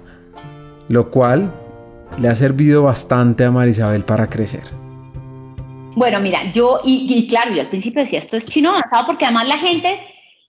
lo 0.88 1.10
cual 1.10 1.52
le 2.20 2.28
ha 2.28 2.36
servido 2.36 2.84
bastante 2.84 3.44
a 3.44 3.52
Marisabel 3.52 4.04
para 4.04 4.30
crecer. 4.30 4.64
Bueno, 5.96 6.20
mira, 6.20 6.52
yo, 6.52 6.82
y, 6.84 7.28
claro, 7.28 7.54
yo 7.54 7.62
al 7.62 7.70
principio 7.70 8.02
decía, 8.02 8.20
esto 8.20 8.36
es 8.36 8.46
chino 8.46 8.72
avanzado 8.72 9.08
porque 9.08 9.26
además 9.26 9.48
la 9.48 9.58
gente, 9.58 10.00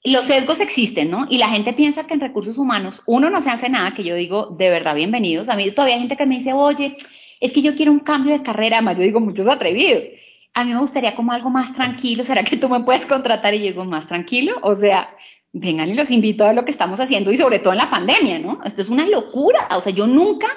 los 0.03 0.25
sesgos 0.25 0.59
existen, 0.61 1.11
¿no? 1.11 1.27
Y 1.31 1.39
la 1.39 1.49
gente 1.49 1.73
piensa 1.73 2.05
que 2.07 2.15
en 2.15 2.21
recursos 2.21 2.59
humanos 2.59 3.03
uno 3.07 3.31
no 3.31 3.41
se 3.41 3.51
hace 3.51 3.69
nada, 3.69 3.95
que 3.95 4.03
yo 4.03 4.17
digo, 4.17 4.57
de 4.59 4.71
verdad, 4.71 4.97
bienvenidos. 4.97 5.49
A 5.49 5.57
mí 5.57 5.71
todavía 5.71 5.95
hay 5.95 6.01
gente 6.01 6.17
que 6.17 6.27
me 6.27 6.39
dice, 6.39 6.53
oye, 6.53 6.97
es 7.41 7.53
que 7.53 7.63
yo 7.63 7.77
quiero 7.77 7.93
un 7.93 8.01
cambio 8.01 8.33
de 8.33 8.43
carrera, 8.43 8.83
más 8.83 8.97
yo 8.97 9.03
digo, 9.03 9.21
muchos 9.21 9.47
atrevidos. 9.47 10.03
A 10.55 10.65
mí 10.65 10.73
me 10.73 10.81
gustaría 10.81 11.15
como 11.15 11.33
algo 11.33 11.51
más 11.51 11.73
tranquilo, 11.75 12.25
¿será 12.25 12.43
que 12.43 12.57
tú 12.57 12.69
me 12.69 12.81
puedes 12.81 13.07
contratar? 13.07 13.55
Y 13.55 13.59
yo 13.59 13.65
digo, 13.67 13.85
más 13.85 14.09
tranquilo, 14.09 14.59
o 14.63 14.75
sea, 14.75 15.09
vengan 15.53 15.89
y 15.89 15.95
los 15.95 16.11
invito 16.11 16.45
a 16.45 16.53
lo 16.53 16.65
que 16.65 16.71
estamos 16.71 17.01
haciendo 17.01 17.33
y 17.33 17.37
sobre 17.37 17.59
todo 17.59 17.73
en 17.73 17.79
la 17.79 17.91
pandemia, 17.91 18.39
¿no? 18.39 18.61
Esto 18.65 18.83
es 18.83 18.89
una 18.89 19.07
locura, 19.07 19.69
o 19.71 19.81
sea, 19.81 19.93
yo 19.93 20.07
nunca 20.07 20.49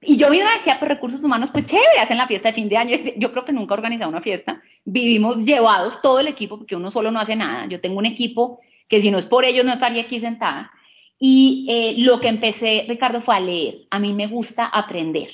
y 0.00 0.16
yo 0.16 0.30
misma 0.30 0.52
decía, 0.52 0.76
pues 0.78 0.90
recursos 0.90 1.22
humanos, 1.24 1.50
pues 1.50 1.66
chévere, 1.66 1.98
hacen 2.00 2.18
la 2.18 2.26
fiesta 2.26 2.48
de 2.48 2.54
fin 2.54 2.68
de 2.68 2.76
año. 2.76 2.96
Yo 3.16 3.32
creo 3.32 3.44
que 3.44 3.52
nunca 3.52 3.74
he 3.74 3.78
organizado 3.78 4.10
una 4.10 4.20
fiesta. 4.20 4.62
Vivimos 4.84 5.38
llevados 5.38 6.00
todo 6.02 6.20
el 6.20 6.28
equipo, 6.28 6.58
porque 6.58 6.76
uno 6.76 6.90
solo 6.90 7.10
no 7.10 7.18
hace 7.18 7.34
nada. 7.34 7.66
Yo 7.66 7.80
tengo 7.80 7.98
un 7.98 8.06
equipo 8.06 8.60
que 8.88 9.00
si 9.00 9.10
no 9.10 9.18
es 9.18 9.26
por 9.26 9.44
ellos 9.44 9.64
no 9.64 9.72
estaría 9.72 10.02
aquí 10.02 10.20
sentada. 10.20 10.70
Y 11.18 11.66
eh, 11.68 11.94
lo 11.98 12.20
que 12.20 12.28
empecé, 12.28 12.84
Ricardo, 12.88 13.20
fue 13.20 13.36
a 13.36 13.40
leer. 13.40 13.86
A 13.90 13.98
mí 13.98 14.12
me 14.12 14.26
gusta 14.26 14.66
aprender. 14.66 15.30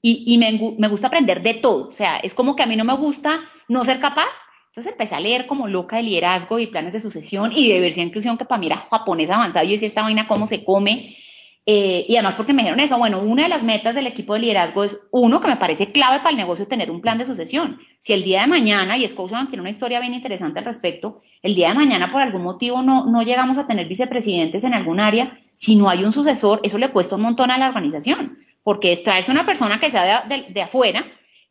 Y, 0.00 0.22
y 0.26 0.38
me, 0.38 0.76
me, 0.78 0.88
gusta 0.88 1.08
aprender 1.08 1.42
de 1.42 1.54
todo. 1.54 1.88
O 1.88 1.92
sea, 1.92 2.18
es 2.18 2.32
como 2.32 2.54
que 2.54 2.62
a 2.62 2.66
mí 2.66 2.76
no 2.76 2.84
me 2.84 2.94
gusta 2.94 3.40
no 3.66 3.84
ser 3.84 3.98
capaz. 3.98 4.30
Entonces 4.76 4.92
empecé 4.92 5.14
a 5.14 5.20
leer 5.20 5.46
como 5.46 5.68
loca 5.68 5.96
de 5.96 6.02
liderazgo 6.02 6.58
y 6.58 6.66
planes 6.66 6.92
de 6.92 7.00
sucesión 7.00 7.50
y 7.50 7.68
de 7.68 7.76
diversidad 7.76 8.04
e 8.04 8.08
inclusión, 8.08 8.36
que 8.36 8.44
para 8.44 8.58
mí 8.60 8.66
era 8.66 8.86
japonés 8.90 9.30
avanzado. 9.30 9.64
Yo 9.64 9.72
decía, 9.72 9.88
esta 9.88 10.02
vaina, 10.02 10.28
cómo 10.28 10.46
se 10.46 10.64
come 10.64 11.16
eh, 11.64 12.04
y 12.06 12.14
además 12.14 12.36
porque 12.36 12.52
me 12.52 12.62
dijeron 12.62 12.78
eso, 12.78 12.98
bueno, 12.98 13.20
una 13.20 13.44
de 13.44 13.48
las 13.48 13.62
metas 13.62 13.94
del 13.94 14.06
equipo 14.06 14.34
de 14.34 14.40
liderazgo 14.40 14.84
es, 14.84 15.00
uno, 15.10 15.40
que 15.40 15.48
me 15.48 15.56
parece 15.56 15.92
clave 15.92 16.18
para 16.18 16.30
el 16.30 16.36
negocio 16.36 16.68
tener 16.68 16.90
un 16.90 17.00
plan 17.00 17.16
de 17.16 17.24
sucesión. 17.24 17.80
Si 17.98 18.12
el 18.12 18.22
día 18.22 18.42
de 18.42 18.48
mañana, 18.48 18.98
y 18.98 19.08
Scotiabank 19.08 19.48
tiene 19.48 19.62
una 19.62 19.70
historia 19.70 19.98
bien 19.98 20.12
interesante 20.12 20.58
al 20.58 20.66
respecto, 20.66 21.22
el 21.42 21.54
día 21.54 21.70
de 21.70 21.74
mañana 21.74 22.12
por 22.12 22.20
algún 22.20 22.42
motivo 22.42 22.82
no, 22.82 23.06
no 23.06 23.22
llegamos 23.22 23.56
a 23.56 23.66
tener 23.66 23.88
vicepresidentes 23.88 24.62
en 24.62 24.74
algún 24.74 25.00
área, 25.00 25.40
si 25.54 25.74
no 25.74 25.88
hay 25.88 26.04
un 26.04 26.12
sucesor, 26.12 26.60
eso 26.62 26.76
le 26.76 26.90
cuesta 26.90 27.16
un 27.16 27.22
montón 27.22 27.50
a 27.50 27.56
la 27.56 27.68
organización, 27.68 28.38
porque 28.62 28.92
es 28.92 29.02
traerse 29.02 29.32
una 29.32 29.46
persona 29.46 29.80
que 29.80 29.90
sea 29.90 30.26
de, 30.28 30.62
afuera, 30.62 31.06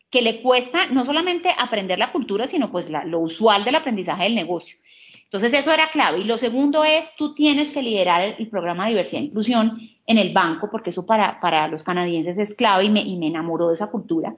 que 0.10 0.22
le 0.22 0.42
cuesta 0.42 0.88
no 0.88 1.06
solamente 1.06 1.50
aprender 1.58 2.00
la 2.00 2.12
cultura, 2.12 2.48
sino 2.48 2.72
pues 2.72 2.90
lo 2.90 3.20
usual 3.20 3.64
del 3.64 3.76
aprendizaje 3.76 4.24
del 4.24 4.36
negocio. 4.36 4.78
Entonces 5.24 5.54
eso 5.54 5.72
era 5.72 5.90
clave. 5.90 6.20
Y 6.20 6.24
lo 6.24 6.38
segundo 6.38 6.84
es, 6.84 7.14
tú 7.18 7.34
tienes 7.34 7.72
que 7.72 7.82
liderar 7.82 8.22
el, 8.22 8.48
programa 8.48 8.86
de 8.86 8.92
diversidad 8.92 9.22
e 9.22 9.26
inclusión 9.26 9.80
en 10.06 10.18
el 10.18 10.32
banco, 10.32 10.70
porque 10.72 10.92
eso 10.92 11.06
para, 11.06 11.40
para 11.42 11.68
los 11.68 11.84
canadienses 11.84 12.38
es 12.38 12.54
clave 12.54 12.86
y 12.86 12.90
me, 12.90 13.02
y 13.02 13.18
me 13.18 13.28
enamoró 13.28 13.68
de 13.68 13.74
esa 13.74 13.92
cultura. 13.92 14.36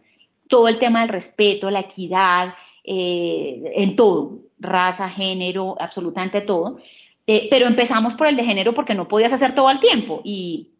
Todo 0.47 0.67
el 0.67 0.79
tema 0.79 1.01
del 1.01 1.09
respeto, 1.09 1.69
la 1.69 1.81
equidad, 1.81 2.55
eh, 2.83 3.74
en 3.75 3.95
todo, 3.97 4.39
raza, 4.57 5.09
género, 5.09 5.75
absolutamente 5.79 6.41
todo. 6.41 6.79
Eh, 7.27 7.47
pero 7.51 7.67
empezamos 7.67 8.15
por 8.15 8.27
el 8.27 8.38
de 8.38 8.45
género 8.45 8.74
porque 8.74 8.95
no 8.95 9.09
podías 9.09 9.33
hacer 9.33 9.53
todo 9.53 9.67
al 9.67 9.81
tiempo. 9.81 10.21
Y 10.24 10.71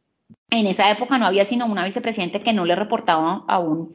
en 0.50 0.68
esa 0.68 0.90
época 0.90 1.18
no 1.18 1.26
había 1.26 1.44
sino 1.44 1.66
una 1.66 1.84
vicepresidente 1.84 2.42
que 2.42 2.54
no 2.54 2.66
le 2.66 2.76
reportaba 2.76 3.44
a 3.48 3.60
un, 3.60 3.94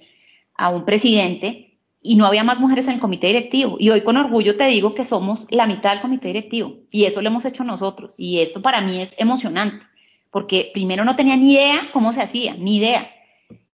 a 0.54 0.70
un 0.70 0.84
presidente 0.84 1.72
y 2.02 2.16
no 2.16 2.26
había 2.26 2.44
más 2.44 2.58
mujeres 2.58 2.86
en 2.88 2.94
el 2.94 3.00
comité 3.00 3.28
directivo. 3.28 3.76
Y 3.78 3.90
hoy 3.90 4.02
con 4.02 4.16
orgullo 4.16 4.56
te 4.56 4.66
digo 4.66 4.94
que 4.94 5.04
somos 5.04 5.46
la 5.50 5.66
mitad 5.66 5.90
del 5.90 6.00
comité 6.00 6.28
directivo 6.28 6.76
y 6.90 7.04
eso 7.04 7.22
lo 7.22 7.28
hemos 7.28 7.44
hecho 7.44 7.64
nosotros. 7.64 8.14
Y 8.18 8.40
esto 8.40 8.60
para 8.60 8.80
mí 8.80 9.00
es 9.00 9.14
emocionante, 9.18 9.84
porque 10.30 10.70
primero 10.74 11.04
no 11.04 11.16
tenía 11.16 11.36
ni 11.36 11.52
idea 11.52 11.80
cómo 11.92 12.12
se 12.12 12.22
hacía, 12.22 12.54
ni 12.54 12.76
idea. 12.76 13.08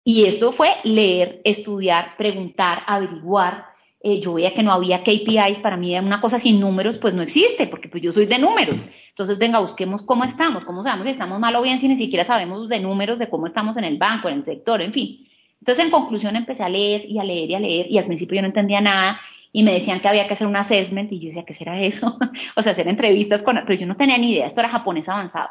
Y 0.03 0.25
esto 0.25 0.51
fue 0.51 0.69
leer, 0.83 1.41
estudiar, 1.43 2.17
preguntar, 2.17 2.83
averiguar. 2.87 3.65
Eh, 4.01 4.21
yo 4.21 4.33
veía 4.33 4.53
que 4.53 4.63
no 4.63 4.71
había 4.71 5.03
KPIs, 5.03 5.59
para 5.59 5.75
mí 5.75 5.97
una 5.99 6.21
cosa 6.21 6.39
sin 6.39 6.59
números, 6.59 6.97
pues 6.97 7.13
no 7.13 7.21
existe, 7.21 7.67
porque 7.67 7.89
pues 7.89 8.01
yo 8.01 8.11
soy 8.11 8.25
de 8.25 8.39
números. 8.39 8.77
Entonces, 9.09 9.37
venga, 9.37 9.59
busquemos 9.59 10.01
cómo 10.03 10.23
estamos, 10.23 10.63
cómo 10.63 10.81
sabemos 10.81 11.05
si 11.05 11.11
estamos 11.11 11.39
mal 11.39 11.55
o 11.57 11.61
bien, 11.61 11.79
si 11.79 11.89
ni 11.89 11.97
siquiera 11.97 12.23
sabemos 12.23 12.69
de 12.69 12.79
números, 12.79 13.19
de 13.19 13.29
cómo 13.29 13.45
estamos 13.45 13.75
en 13.75 13.83
el 13.83 13.97
banco, 13.97 14.29
en 14.29 14.35
el 14.35 14.43
sector, 14.43 14.81
en 14.81 14.93
fin. 14.93 15.28
Entonces, 15.59 15.85
en 15.85 15.91
conclusión, 15.91 16.35
empecé 16.35 16.63
a 16.63 16.69
leer 16.69 17.05
y 17.05 17.19
a 17.19 17.23
leer 17.23 17.49
y 17.49 17.55
a 17.55 17.59
leer 17.59 17.87
y 17.89 17.97
al 17.97 18.05
principio 18.05 18.35
yo 18.35 18.41
no 18.41 18.47
entendía 18.47 18.81
nada 18.81 19.19
y 19.51 19.63
me 19.63 19.73
decían 19.73 19.99
que 19.99 20.07
había 20.07 20.27
que 20.27 20.33
hacer 20.33 20.47
un 20.47 20.55
assessment 20.55 21.11
y 21.11 21.19
yo 21.19 21.27
decía, 21.27 21.45
¿qué 21.45 21.53
será 21.53 21.81
eso? 21.81 22.17
o 22.55 22.61
sea, 22.61 22.71
hacer 22.71 22.87
entrevistas 22.87 23.43
con, 23.43 23.59
pero 23.65 23.79
yo 23.79 23.87
no 23.87 23.97
tenía 23.97 24.17
ni 24.17 24.31
idea, 24.31 24.47
esto 24.47 24.59
era 24.61 24.69
japonés 24.69 25.09
avanzado. 25.09 25.49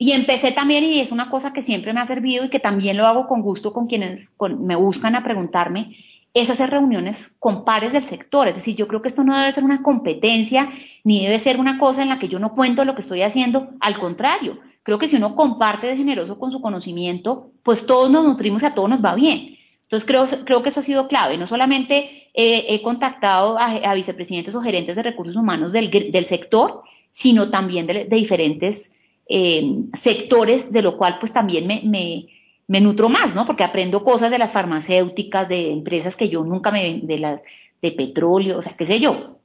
Y 0.00 0.12
empecé 0.12 0.52
también, 0.52 0.84
y 0.84 1.00
es 1.00 1.10
una 1.10 1.28
cosa 1.28 1.52
que 1.52 1.62
siempre 1.62 1.92
me 1.92 2.00
ha 2.00 2.06
servido 2.06 2.44
y 2.44 2.50
que 2.50 2.60
también 2.60 2.96
lo 2.96 3.06
hago 3.06 3.26
con 3.26 3.42
gusto 3.42 3.72
con 3.72 3.88
quienes 3.88 4.32
me 4.58 4.76
buscan 4.76 5.16
a 5.16 5.24
preguntarme, 5.24 5.96
es 6.34 6.50
hacer 6.50 6.70
reuniones 6.70 7.30
con 7.38 7.64
pares 7.64 7.92
del 7.92 8.04
sector. 8.04 8.48
Es 8.48 8.56
decir, 8.56 8.76
yo 8.76 8.86
creo 8.88 9.02
que 9.02 9.08
esto 9.08 9.24
no 9.24 9.36
debe 9.36 9.52
ser 9.52 9.64
una 9.64 9.82
competencia, 9.82 10.70
ni 11.04 11.24
debe 11.24 11.38
ser 11.38 11.58
una 11.58 11.78
cosa 11.78 12.02
en 12.02 12.08
la 12.08 12.18
que 12.18 12.28
yo 12.28 12.38
no 12.38 12.54
cuento 12.54 12.84
lo 12.84 12.94
que 12.94 13.02
estoy 13.02 13.22
haciendo. 13.22 13.70
Al 13.80 13.98
contrario, 13.98 14.58
creo 14.82 14.98
que 14.98 15.08
si 15.08 15.16
uno 15.16 15.34
comparte 15.34 15.86
de 15.86 15.96
generoso 15.96 16.38
con 16.38 16.50
su 16.50 16.60
conocimiento, 16.60 17.50
pues 17.62 17.86
todos 17.86 18.10
nos 18.10 18.24
nutrimos 18.24 18.62
y 18.62 18.66
a 18.66 18.74
todos 18.74 18.88
nos 18.88 19.04
va 19.04 19.14
bien. 19.14 19.56
Entonces 19.82 20.06
creo, 20.06 20.26
creo 20.44 20.62
que 20.62 20.68
eso 20.68 20.80
ha 20.80 20.82
sido 20.82 21.08
clave. 21.08 21.38
No 21.38 21.46
solamente 21.46 22.18
he 22.40 22.80
contactado 22.82 23.58
a, 23.58 23.94
vicepresidentes 23.94 24.54
o 24.54 24.60
gerentes 24.60 24.94
de 24.94 25.02
recursos 25.02 25.34
humanos 25.34 25.72
del, 25.72 26.24
sector, 26.24 26.82
sino 27.10 27.50
también 27.50 27.88
de, 27.88 28.04
diferentes 28.04 28.94
eh, 29.28 29.82
sectores, 29.92 30.70
de 30.70 30.82
lo 30.82 30.96
cual 30.96 31.18
pues 31.18 31.32
también 31.32 31.66
me, 31.66 32.28
nutro 32.68 33.08
más, 33.08 33.34
¿no? 33.34 33.46
Porque 33.46 33.64
aprendo 33.64 34.04
cosas 34.04 34.30
de 34.30 34.38
las 34.38 34.52
farmacéuticas, 34.52 35.48
de 35.48 35.70
empresas 35.70 36.16
que 36.16 36.28
yo 36.28 36.44
nunca 36.44 36.70
me, 36.70 37.00
de 37.02 37.18
las, 37.18 37.42
de 37.80 37.92
petróleo, 37.92 38.58
o 38.58 38.62
sea, 38.62 38.74
qué 38.76 38.86
sé 38.86 39.00
yo. 39.00 39.38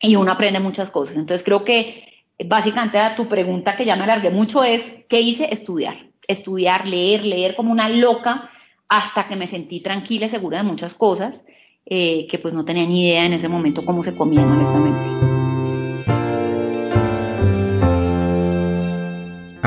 Y 0.00 0.16
uno 0.16 0.32
aprende 0.32 0.60
muchas 0.60 0.90
cosas. 0.90 1.16
Entonces 1.16 1.44
creo 1.44 1.64
que 1.64 2.04
básicamente 2.46 2.98
a 2.98 3.16
tu 3.16 3.28
pregunta 3.28 3.76
que 3.76 3.84
ya 3.84 3.96
me 3.96 4.04
alargué 4.04 4.30
mucho 4.30 4.64
es, 4.64 4.92
¿qué 5.08 5.20
hice? 5.20 5.52
Estudiar, 5.52 6.06
estudiar, 6.26 6.86
leer, 6.86 7.24
leer 7.24 7.54
como 7.54 7.70
una 7.70 7.88
loca 7.88 8.50
hasta 8.88 9.28
que 9.28 9.36
me 9.36 9.46
sentí 9.46 9.80
tranquila 9.80 10.26
y 10.26 10.30
segura 10.30 10.58
de 10.58 10.64
muchas 10.64 10.94
cosas 10.94 11.44
eh, 11.86 12.26
que 12.30 12.38
pues 12.38 12.54
no 12.54 12.64
tenía 12.64 12.86
ni 12.86 13.06
idea 13.06 13.26
en 13.26 13.34
ese 13.34 13.48
momento 13.48 13.84
cómo 13.84 14.02
se 14.02 14.14
comían 14.14 14.50
honestamente. 14.50 15.19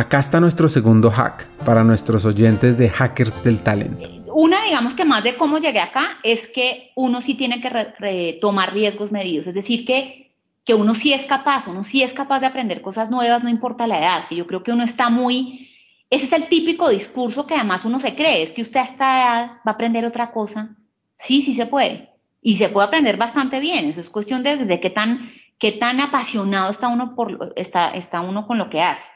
Acá 0.03 0.19
está 0.19 0.41
nuestro 0.41 0.67
segundo 0.67 1.09
hack 1.09 1.47
para 1.63 1.81
nuestros 1.85 2.25
oyentes 2.25 2.77
de 2.77 2.89
hackers 2.89 3.41
del 3.41 3.61
talento. 3.61 4.05
Una, 4.33 4.61
digamos 4.65 4.95
que 4.95 5.05
más 5.05 5.23
de 5.23 5.37
cómo 5.37 5.59
llegué 5.59 5.79
acá, 5.79 6.19
es 6.23 6.49
que 6.49 6.91
uno 6.95 7.21
sí 7.21 7.35
tiene 7.35 7.61
que 7.61 8.37
tomar 8.41 8.73
riesgos 8.73 9.13
medidos, 9.13 9.47
es 9.47 9.53
decir, 9.53 9.85
que 9.85 10.33
que 10.65 10.73
uno 10.73 10.93
sí 10.93 11.13
es 11.13 11.23
capaz, 11.23 11.67
uno 11.67 11.85
sí 11.85 12.03
es 12.03 12.11
capaz 12.13 12.41
de 12.41 12.47
aprender 12.47 12.81
cosas 12.81 13.09
nuevas, 13.09 13.43
no 13.43 13.49
importa 13.49 13.87
la 13.87 13.99
edad, 13.99 14.27
que 14.27 14.35
yo 14.35 14.45
creo 14.45 14.61
que 14.61 14.73
uno 14.73 14.83
está 14.83 15.09
muy, 15.09 15.69
ese 16.09 16.25
es 16.25 16.33
el 16.33 16.47
típico 16.47 16.89
discurso 16.89 17.47
que 17.47 17.55
además 17.55 17.85
uno 17.85 17.99
se 17.99 18.13
cree, 18.13 18.43
es 18.43 18.51
que 18.51 18.61
usted 18.61 18.81
a 18.81 18.83
esta 18.83 19.21
edad 19.21 19.51
va 19.65 19.71
a 19.71 19.71
aprender 19.71 20.05
otra 20.05 20.31
cosa. 20.31 20.75
Sí, 21.17 21.41
sí 21.41 21.53
se 21.53 21.65
puede. 21.65 22.09
Y 22.41 22.57
se 22.57 22.67
puede 22.67 22.87
aprender 22.87 23.15
bastante 23.15 23.61
bien. 23.61 23.85
Eso 23.85 24.01
es 24.01 24.09
cuestión 24.09 24.43
de, 24.43 24.79
qué 24.81 24.89
tan, 24.89 25.31
qué 25.59 25.71
tan 25.71 26.01
apasionado 26.01 26.71
está 26.71 26.89
uno 26.89 27.15
por, 27.15 27.53
está, 27.55 27.91
está 27.91 28.19
uno 28.21 28.47
con 28.47 28.57
lo 28.57 28.69
que 28.69 28.81
hace. 28.81 29.09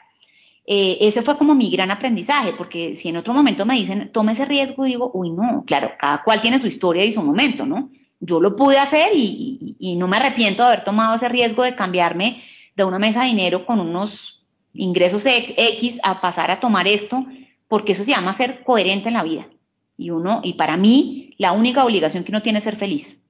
Eh, 0.70 0.98
ese 1.00 1.22
fue 1.22 1.38
como 1.38 1.54
mi 1.54 1.70
gran 1.70 1.90
aprendizaje, 1.90 2.52
porque 2.52 2.94
si 2.94 3.08
en 3.08 3.16
otro 3.16 3.32
momento 3.32 3.64
me 3.64 3.76
dicen, 3.76 4.10
toma 4.12 4.32
ese 4.32 4.44
riesgo, 4.44 4.84
digo, 4.84 5.10
uy, 5.14 5.30
no, 5.30 5.64
claro, 5.66 5.92
cada 5.98 6.22
cual 6.22 6.42
tiene 6.42 6.58
su 6.58 6.66
historia 6.66 7.06
y 7.06 7.14
su 7.14 7.22
momento, 7.22 7.64
¿no? 7.64 7.88
Yo 8.20 8.38
lo 8.38 8.54
pude 8.54 8.76
hacer 8.76 9.12
y, 9.14 9.76
y 9.78 9.96
no 9.96 10.08
me 10.08 10.18
arrepiento 10.18 10.62
de 10.62 10.68
haber 10.68 10.84
tomado 10.84 11.14
ese 11.14 11.30
riesgo 11.30 11.62
de 11.62 11.74
cambiarme 11.74 12.42
de 12.76 12.84
una 12.84 12.98
mesa 12.98 13.22
de 13.22 13.28
dinero 13.28 13.64
con 13.64 13.80
unos 13.80 14.44
ingresos 14.74 15.24
X 15.24 16.00
a 16.02 16.20
pasar 16.20 16.50
a 16.50 16.60
tomar 16.60 16.86
esto, 16.86 17.24
porque 17.66 17.92
eso 17.92 18.04
se 18.04 18.10
llama 18.10 18.34
ser 18.34 18.62
coherente 18.62 19.08
en 19.08 19.14
la 19.14 19.22
vida. 19.22 19.48
Y 19.96 20.10
uno, 20.10 20.42
y 20.44 20.52
para 20.52 20.76
mí, 20.76 21.34
la 21.38 21.52
única 21.52 21.82
obligación 21.82 22.24
que 22.24 22.30
uno 22.30 22.42
tiene 22.42 22.58
es 22.58 22.64
ser 22.64 22.76
feliz. 22.76 23.22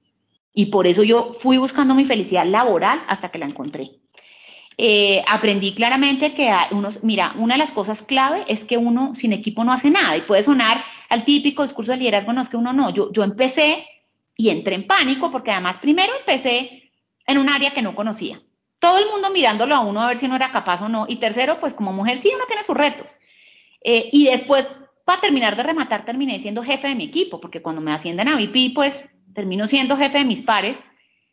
Y 0.53 0.65
por 0.65 0.87
eso 0.87 1.03
yo 1.03 1.31
fui 1.31 1.57
buscando 1.57 1.95
mi 1.95 2.03
felicidad 2.03 2.45
laboral 2.45 2.99
hasta 3.07 3.29
que 3.29 3.39
la 3.39 3.45
encontré. 3.45 3.91
Eh, 4.81 5.21
aprendí 5.27 5.73
claramente 5.73 6.33
que 6.33 6.49
unos, 6.71 7.03
mira, 7.03 7.33
una 7.35 7.55
de 7.55 7.57
las 7.57 7.71
cosas 7.71 8.01
clave 8.01 8.45
es 8.47 8.63
que 8.63 8.77
uno 8.77 9.13
sin 9.13 9.33
equipo 9.33 9.65
no 9.65 9.73
hace 9.73 9.89
nada 9.89 10.15
y 10.15 10.21
puede 10.21 10.41
sonar 10.41 10.81
al 11.09 11.25
típico 11.25 11.63
discurso 11.63 11.91
de 11.91 11.97
liderazgo, 11.97 12.31
no 12.31 12.41
es 12.41 12.47
que 12.47 12.55
uno 12.55 12.71
no, 12.71 12.89
yo, 12.89 13.11
yo 13.11 13.25
empecé 13.25 13.85
y 14.37 14.47
entré 14.47 14.75
en 14.75 14.87
pánico 14.87 15.31
porque 15.33 15.51
además 15.51 15.79
primero 15.81 16.13
empecé 16.17 16.93
en 17.27 17.37
un 17.39 17.49
área 17.49 17.71
que 17.71 17.81
no 17.81 17.93
conocía. 17.93 18.39
Todo 18.79 18.99
el 18.99 19.09
mundo 19.09 19.29
mirándolo 19.31 19.75
a 19.75 19.81
uno 19.81 20.01
a 20.01 20.07
ver 20.07 20.17
si 20.17 20.27
uno 20.27 20.37
era 20.37 20.53
capaz 20.53 20.81
o 20.81 20.87
no. 20.87 21.07
Y 21.09 21.17
tercero, 21.17 21.59
pues 21.59 21.73
como 21.73 21.91
mujer 21.91 22.17
sí 22.17 22.31
uno 22.33 22.45
tiene 22.47 22.63
sus 22.63 22.77
retos. 22.77 23.07
Eh, 23.83 24.09
y 24.13 24.27
después, 24.27 24.65
para 25.03 25.19
terminar 25.19 25.57
de 25.57 25.63
rematar, 25.63 26.05
terminé 26.05 26.39
siendo 26.39 26.63
jefe 26.63 26.87
de 26.87 26.95
mi 26.95 27.03
equipo, 27.03 27.41
porque 27.41 27.61
cuando 27.61 27.81
me 27.81 27.91
ascienden 27.91 28.29
a 28.29 28.37
VP, 28.37 28.71
pues 28.73 29.03
termino 29.33 29.67
siendo 29.67 29.97
jefe 29.97 30.19
de 30.19 30.23
mis 30.23 30.41
pares, 30.41 30.77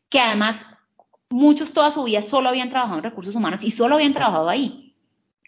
que 0.09 0.19
además 0.19 0.67
muchos 1.30 1.73
toda 1.73 1.90
su 1.90 2.04
vida 2.04 2.23
solo 2.23 2.49
habían 2.49 2.71
trabajado 2.71 2.99
en 2.99 3.04
recursos 3.04 3.35
humanos 3.35 3.62
y 3.62 3.71
solo 3.71 3.97
habían 3.97 4.14
trabajado 4.14 4.49
ahí. 4.49 4.95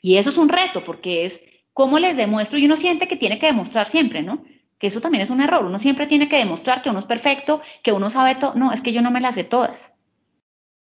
Y 0.00 0.16
eso 0.16 0.30
es 0.30 0.38
un 0.38 0.48
reto, 0.48 0.84
porque 0.84 1.24
es 1.24 1.40
cómo 1.72 1.98
les 1.98 2.16
demuestro, 2.16 2.58
y 2.58 2.66
uno 2.66 2.76
siente 2.76 3.08
que 3.08 3.16
tiene 3.16 3.38
que 3.38 3.46
demostrar 3.46 3.88
siempre, 3.88 4.22
¿no? 4.22 4.44
Que 4.78 4.88
eso 4.88 5.00
también 5.00 5.22
es 5.24 5.30
un 5.30 5.40
error, 5.40 5.64
uno 5.64 5.78
siempre 5.78 6.06
tiene 6.06 6.28
que 6.28 6.36
demostrar 6.36 6.82
que 6.82 6.90
uno 6.90 7.00
es 7.00 7.04
perfecto, 7.04 7.62
que 7.82 7.92
uno 7.92 8.10
sabe 8.10 8.36
todo, 8.36 8.54
no, 8.54 8.72
es 8.72 8.80
que 8.80 8.92
yo 8.92 9.02
no 9.02 9.10
me 9.10 9.20
las 9.20 9.34
sé 9.34 9.44
todas. 9.44 9.92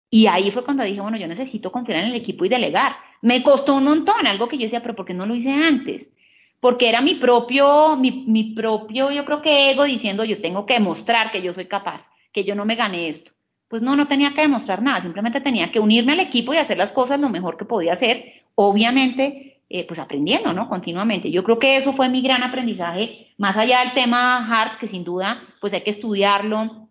Y 0.10 0.28
ahí 0.28 0.52
fue 0.52 0.64
cuando 0.64 0.84
dije, 0.84 1.02
bueno, 1.02 1.18
yo 1.18 1.28
necesito 1.28 1.72
confiar 1.72 2.00
en 2.00 2.06
el 2.06 2.16
equipo 2.16 2.46
y 2.46 2.50
delegar. 2.50 2.96
Me 3.22 3.42
costó 3.42 3.76
un 3.76 3.86
montón, 3.86 4.28
algo 4.28 4.48
que 4.48 4.58
yo 4.58 4.64
decía, 4.64 4.82
pero 4.82 4.96
¿por 4.96 5.06
qué 5.06 5.14
no 5.14 5.26
lo 5.26 5.36
hice 5.36 5.52
antes? 5.52 6.12
Porque 6.60 6.88
era 6.88 7.02
mi 7.02 7.16
propio, 7.16 7.98
mi, 7.98 8.24
mi 8.28 8.54
propio, 8.54 9.12
yo 9.12 9.26
creo 9.26 9.42
que 9.42 9.72
ego 9.72 9.84
diciendo, 9.84 10.24
yo 10.24 10.40
tengo 10.40 10.66
que 10.66 10.76
demostrar 10.76 11.32
que 11.32 11.42
yo 11.42 11.52
soy 11.52 11.66
capaz, 11.66 12.10
que 12.32 12.44
yo 12.44 12.56
no 12.56 12.64
me 12.64 12.76
gané 12.76 13.10
esto 13.10 13.33
pues 13.74 13.82
no, 13.82 13.96
no 13.96 14.08
tenía 14.08 14.36
que 14.36 14.42
demostrar 14.42 14.84
nada, 14.84 15.02
simplemente 15.02 15.42
tenía 15.42 15.72
que 15.72 15.80
unirme 15.80 16.12
al 16.14 16.20
equipo 16.20 16.54
y 16.54 16.58
hacer 16.58 16.78
las 16.78 16.92
cosas 16.92 17.20
lo 17.20 17.28
mejor 17.30 17.58
que 17.58 17.66
podía 17.66 17.94
hacer, 17.94 18.44
obviamente, 18.54 19.64
eh, 19.68 19.84
pues 19.88 20.00
aprendiendo, 20.00 20.54
¿no? 20.54 20.70
Continuamente. 20.70 21.32
Yo 21.32 21.44
creo 21.44 21.58
que 21.58 21.76
eso 21.76 21.92
fue 21.92 22.08
mi 22.08 22.22
gran 22.22 22.44
aprendizaje, 22.44 23.34
más 23.40 23.58
allá 23.58 23.80
del 23.80 23.94
tema 23.94 24.48
hard, 24.48 24.78
que 24.78 24.86
sin 24.86 25.04
duda, 25.04 25.42
pues 25.60 25.74
hay 25.74 25.82
que 25.82 25.90
estudiarlo, 25.90 26.88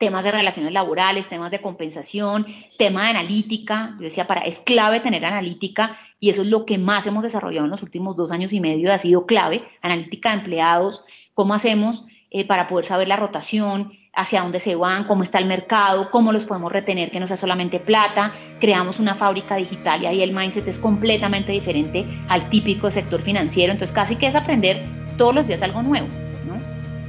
temas 0.00 0.24
de 0.24 0.32
relaciones 0.32 0.72
laborales, 0.72 1.28
temas 1.28 1.52
de 1.52 1.60
compensación, 1.60 2.48
tema 2.78 3.04
de 3.04 3.10
analítica. 3.10 3.94
Yo 3.98 4.02
decía, 4.02 4.26
para, 4.26 4.40
es 4.40 4.58
clave 4.58 4.98
tener 4.98 5.24
analítica 5.24 5.96
y 6.18 6.30
eso 6.30 6.42
es 6.42 6.48
lo 6.48 6.66
que 6.66 6.78
más 6.78 7.06
hemos 7.06 7.22
desarrollado 7.22 7.66
en 7.66 7.70
los 7.70 7.84
últimos 7.84 8.16
dos 8.16 8.32
años 8.32 8.52
y 8.52 8.58
medio, 8.58 8.92
ha 8.92 8.98
sido 8.98 9.24
clave, 9.24 9.62
analítica 9.82 10.30
de 10.30 10.38
empleados, 10.38 11.04
cómo 11.32 11.54
hacemos 11.54 12.04
eh, 12.34 12.44
para 12.44 12.66
poder 12.66 12.84
saber 12.84 13.06
la 13.06 13.14
rotación, 13.14 13.92
hacia 14.12 14.42
dónde 14.42 14.58
se 14.58 14.74
van, 14.74 15.04
cómo 15.04 15.22
está 15.22 15.38
el 15.38 15.46
mercado, 15.46 16.10
cómo 16.10 16.32
los 16.32 16.46
podemos 16.46 16.72
retener, 16.72 17.12
que 17.12 17.20
no 17.20 17.28
sea 17.28 17.36
solamente 17.36 17.78
plata. 17.78 18.34
Creamos 18.58 18.98
una 18.98 19.14
fábrica 19.14 19.54
digital 19.54 20.02
y 20.02 20.06
ahí 20.06 20.20
el 20.20 20.34
mindset 20.34 20.66
es 20.66 20.78
completamente 20.78 21.52
diferente 21.52 22.04
al 22.28 22.50
típico 22.50 22.90
sector 22.90 23.22
financiero. 23.22 23.72
Entonces 23.72 23.94
casi 23.94 24.16
que 24.16 24.26
es 24.26 24.34
aprender 24.34 24.84
todos 25.16 25.32
los 25.32 25.46
días 25.46 25.62
algo 25.62 25.84
nuevo, 25.84 26.08
¿no? 26.44 26.60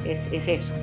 Es, 0.08 0.28
es 0.32 0.48
eso. 0.48 0.76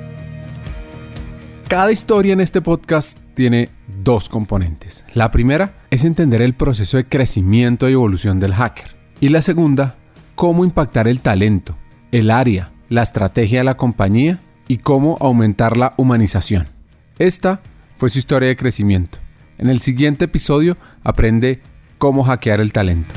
Cada 1.69 1.93
historia 1.93 2.33
en 2.33 2.41
este 2.41 2.61
podcast 2.61 3.17
tiene 3.35 3.69
dos 4.03 4.27
componentes. 4.27 5.05
La 5.13 5.31
primera 5.31 5.71
es 5.89 6.03
entender 6.03 6.41
el 6.41 6.53
proceso 6.53 6.97
de 6.97 7.05
crecimiento 7.05 7.87
y 7.87 7.93
evolución 7.93 8.41
del 8.41 8.53
hacker. 8.53 8.93
Y 9.21 9.29
la 9.29 9.41
segunda, 9.41 9.95
cómo 10.35 10.65
impactar 10.65 11.07
el 11.07 11.21
talento, 11.21 11.77
el 12.11 12.29
área, 12.29 12.72
la 12.93 13.01
estrategia 13.01 13.57
de 13.57 13.63
la 13.63 13.75
compañía 13.75 14.39
y 14.67 14.77
cómo 14.77 15.17
aumentar 15.19 15.77
la 15.77 15.95
humanización. 15.97 16.69
Esta 17.17 17.59
fue 17.97 18.11
su 18.11 18.19
historia 18.19 18.49
de 18.49 18.55
crecimiento. 18.55 19.17
En 19.57 19.67
el 19.67 19.81
siguiente 19.81 20.25
episodio 20.25 20.77
aprende 21.03 21.59
cómo 21.97 22.23
hackear 22.23 22.61
el 22.61 22.71
talento. 22.71 23.15